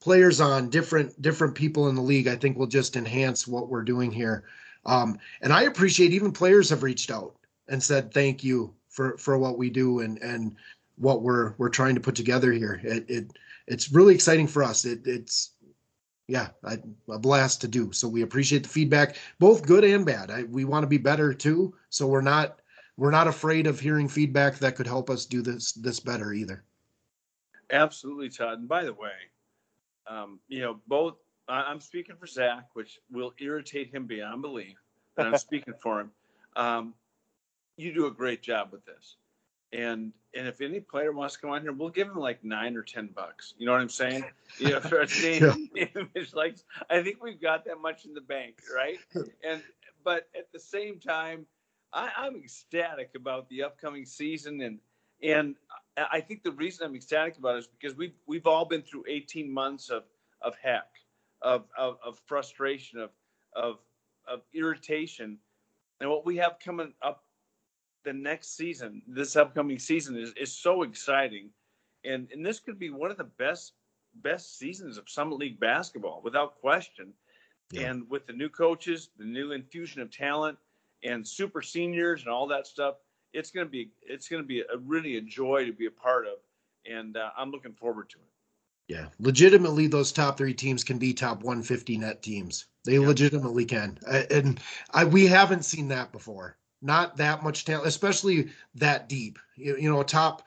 [0.00, 3.82] players on different different people in the league, I think will just enhance what we're
[3.82, 4.44] doing here.
[4.86, 7.36] Um, and I appreciate even players have reached out
[7.68, 10.56] and said thank you for for what we do and and
[10.96, 12.80] what we're we're trying to put together here.
[12.82, 13.32] It, it
[13.66, 14.84] it's really exciting for us.
[14.84, 15.50] It, it's
[16.26, 17.90] yeah, a blast to do.
[17.92, 20.30] So we appreciate the feedback, both good and bad.
[20.30, 21.74] I, we want to be better too.
[21.88, 22.60] So we're not
[22.98, 26.64] we're not afraid of hearing feedback that could help us do this this better either.
[27.70, 28.58] Absolutely, Todd.
[28.58, 29.12] And by the way,
[30.08, 31.16] um, you know, both
[31.48, 34.76] I'm speaking for Zach, which will irritate him beyond belief,
[35.16, 36.10] but I'm speaking for him.
[36.56, 36.94] Um,
[37.76, 39.16] you do a great job with this.
[39.72, 42.76] And and if any player wants to come on here, we'll give him like nine
[42.76, 43.54] or ten bucks.
[43.58, 44.24] You know what I'm saying?
[44.58, 46.56] You know, for image like
[46.88, 48.98] I think we've got that much in the bank, right?
[49.14, 49.62] And
[50.04, 51.46] but at the same time,
[51.92, 54.78] I, I'm ecstatic about the upcoming season, and
[55.22, 55.54] and
[55.96, 59.04] I think the reason I'm ecstatic about it is because we've we've all been through
[59.08, 60.04] 18 months of
[60.42, 60.88] of heck,
[61.42, 63.10] of of, of frustration, of
[63.54, 63.78] of
[64.26, 65.38] of irritation,
[66.00, 67.24] and what we have coming up
[68.04, 71.50] the next season, this upcoming season is, is so exciting.
[72.04, 73.72] And and this could be one of the best
[74.22, 77.12] best seasons of Summit League basketball, without question.
[77.70, 77.90] Yeah.
[77.90, 80.56] And with the new coaches, the new infusion of talent
[81.04, 82.94] and super seniors and all that stuff,
[83.32, 86.38] it's gonna be it's gonna be a really a joy to be a part of.
[86.90, 88.24] And uh, I'm looking forward to it.
[88.88, 92.66] Yeah, legitimately, those top three teams can be top 150 net teams.
[92.84, 93.98] They legitimately can,
[94.30, 94.58] and
[94.92, 96.56] I we haven't seen that before.
[96.80, 99.38] Not that much talent, especially that deep.
[99.56, 100.42] You, you know, top.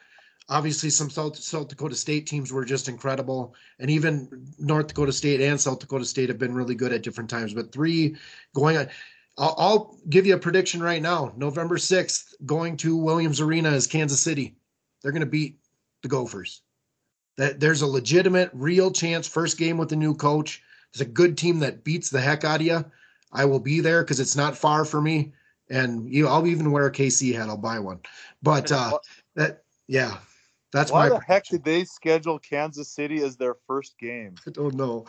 [0.49, 5.39] Obviously, some South, South Dakota State teams were just incredible, and even North Dakota State
[5.39, 7.53] and South Dakota State have been really good at different times.
[7.53, 8.17] But three
[8.53, 8.89] going on,
[9.37, 11.33] I'll, I'll give you a prediction right now.
[11.35, 14.55] November 6th, going to Williams Arena is Kansas City.
[15.01, 15.59] They're going to beat
[16.01, 16.61] the Gophers
[17.37, 19.27] that there's a legitimate, real chance.
[19.27, 20.61] First game with the new coach.
[20.91, 22.85] It's a good team that beats the heck out of you.
[23.31, 25.33] I will be there because it's not far for me,
[25.69, 26.27] and you.
[26.27, 27.49] I'll even wear a KC hat.
[27.49, 27.99] I'll buy one.
[28.43, 28.99] But uh,
[29.35, 30.17] that, yeah,
[30.73, 31.15] that's Why my.
[31.15, 34.35] the heck did they schedule Kansas City as their first game?
[34.47, 35.05] I don't know.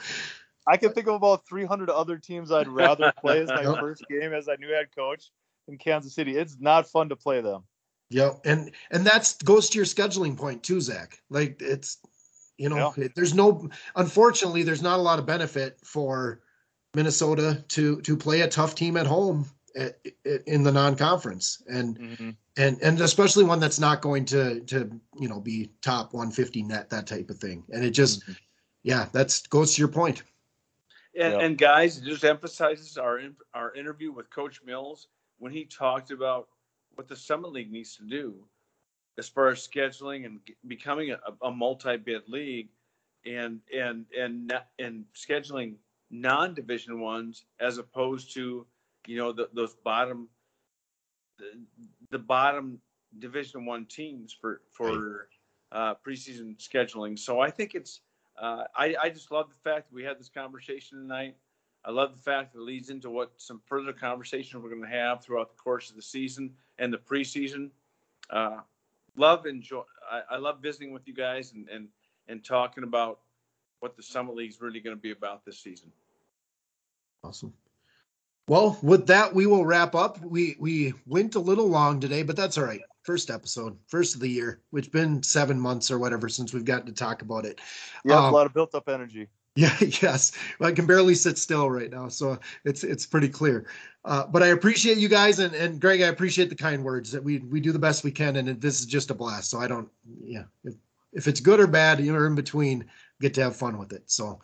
[0.66, 4.32] I can think of about 300 other teams I'd rather play as my first game
[4.32, 5.30] as a new head coach
[5.68, 6.36] in Kansas City.
[6.36, 7.64] It's not fun to play them.
[8.10, 11.18] Yeah, and and that's goes to your scheduling point too, Zach.
[11.30, 11.98] Like it's,
[12.58, 13.68] you know, there's no.
[13.96, 16.42] Unfortunately, there's not a lot of benefit for
[16.94, 19.98] Minnesota to to play a tough team at home at,
[20.46, 22.30] in the non-conference, and mm-hmm.
[22.58, 26.90] and and especially one that's not going to to you know be top 150 net
[26.90, 27.64] that type of thing.
[27.72, 28.32] And it just, mm-hmm.
[28.82, 30.22] yeah, that's goes to your point.
[31.14, 31.38] And, Yeah.
[31.40, 33.20] and guys, it just emphasizes our
[33.54, 35.08] our interview with Coach Mills
[35.38, 36.48] when he talked about
[36.94, 38.46] what the Summit League needs to do
[39.18, 42.68] as far as scheduling and becoming a, a multi-bid league
[43.26, 45.74] and and and and scheduling
[46.10, 48.66] non-division ones as opposed to
[49.06, 50.28] you know the, those bottom
[51.38, 51.44] the,
[52.10, 52.80] the bottom
[53.18, 55.28] division one teams for for
[55.72, 58.00] uh, preseason scheduling so i think it's
[58.40, 61.36] uh, I, I just love the fact that we had this conversation tonight
[61.84, 64.88] i love the fact that it leads into what some further conversation we're going to
[64.88, 67.70] have throughout the course of the season and the preseason
[68.30, 68.58] uh,
[69.16, 71.88] love enjoy I, I love visiting with you guys and and
[72.28, 73.20] and talking about
[73.80, 75.90] what the summit league is really going to be about this season
[77.24, 77.52] Awesome.
[78.48, 80.20] Well, with that, we will wrap up.
[80.20, 82.80] We we went a little long today, but that's all right.
[83.02, 86.86] First episode, first of the year, which been seven months or whatever since we've gotten
[86.86, 87.60] to talk about it.
[88.04, 89.28] Yeah, Um, a lot of built up energy.
[89.54, 90.32] Yeah, yes.
[90.62, 93.66] I can barely sit still right now, so it's it's pretty clear.
[94.02, 96.00] Uh, but I appreciate you guys and, and Greg.
[96.00, 98.80] I appreciate the kind words that we we do the best we can, and this
[98.80, 99.50] is just a blast.
[99.50, 99.90] So I don't,
[100.24, 100.44] yeah.
[100.64, 100.74] If,
[101.12, 102.86] if it's good or bad, you're in between.
[103.20, 104.04] Get to have fun with it.
[104.06, 104.40] So,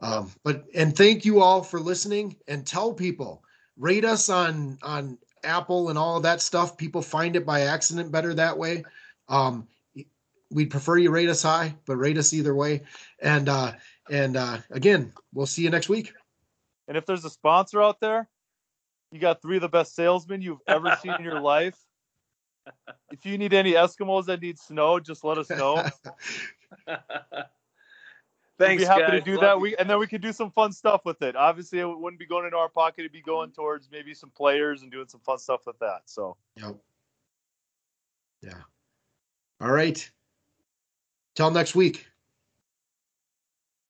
[0.00, 2.36] um, but and thank you all for listening.
[2.48, 3.44] And tell people
[3.76, 6.76] rate us on on Apple and all that stuff.
[6.76, 8.84] People find it by accident better that way.
[9.28, 9.66] Um,
[10.50, 12.82] we'd prefer you rate us high, but rate us either way.
[13.20, 13.72] And uh,
[14.10, 16.12] and uh, again, we'll see you next week.
[16.88, 18.28] And if there's a sponsor out there,
[19.10, 21.76] you got three of the best salesmen you've ever seen in your life.
[23.10, 25.84] If you need any Eskimos that need snow, just let us know.
[28.58, 29.20] Thanks, We'd be happy guys.
[29.20, 29.54] to do Love that.
[29.56, 29.60] you.
[29.60, 31.36] We and then we could do some fun stuff with it.
[31.36, 34.82] Obviously, it wouldn't be going into our pocket; it'd be going towards maybe some players
[34.82, 36.02] and doing some fun stuff with that.
[36.06, 36.76] So, Yep.
[38.42, 38.62] Yeah.
[39.60, 40.10] All right.
[41.34, 42.06] Till next week.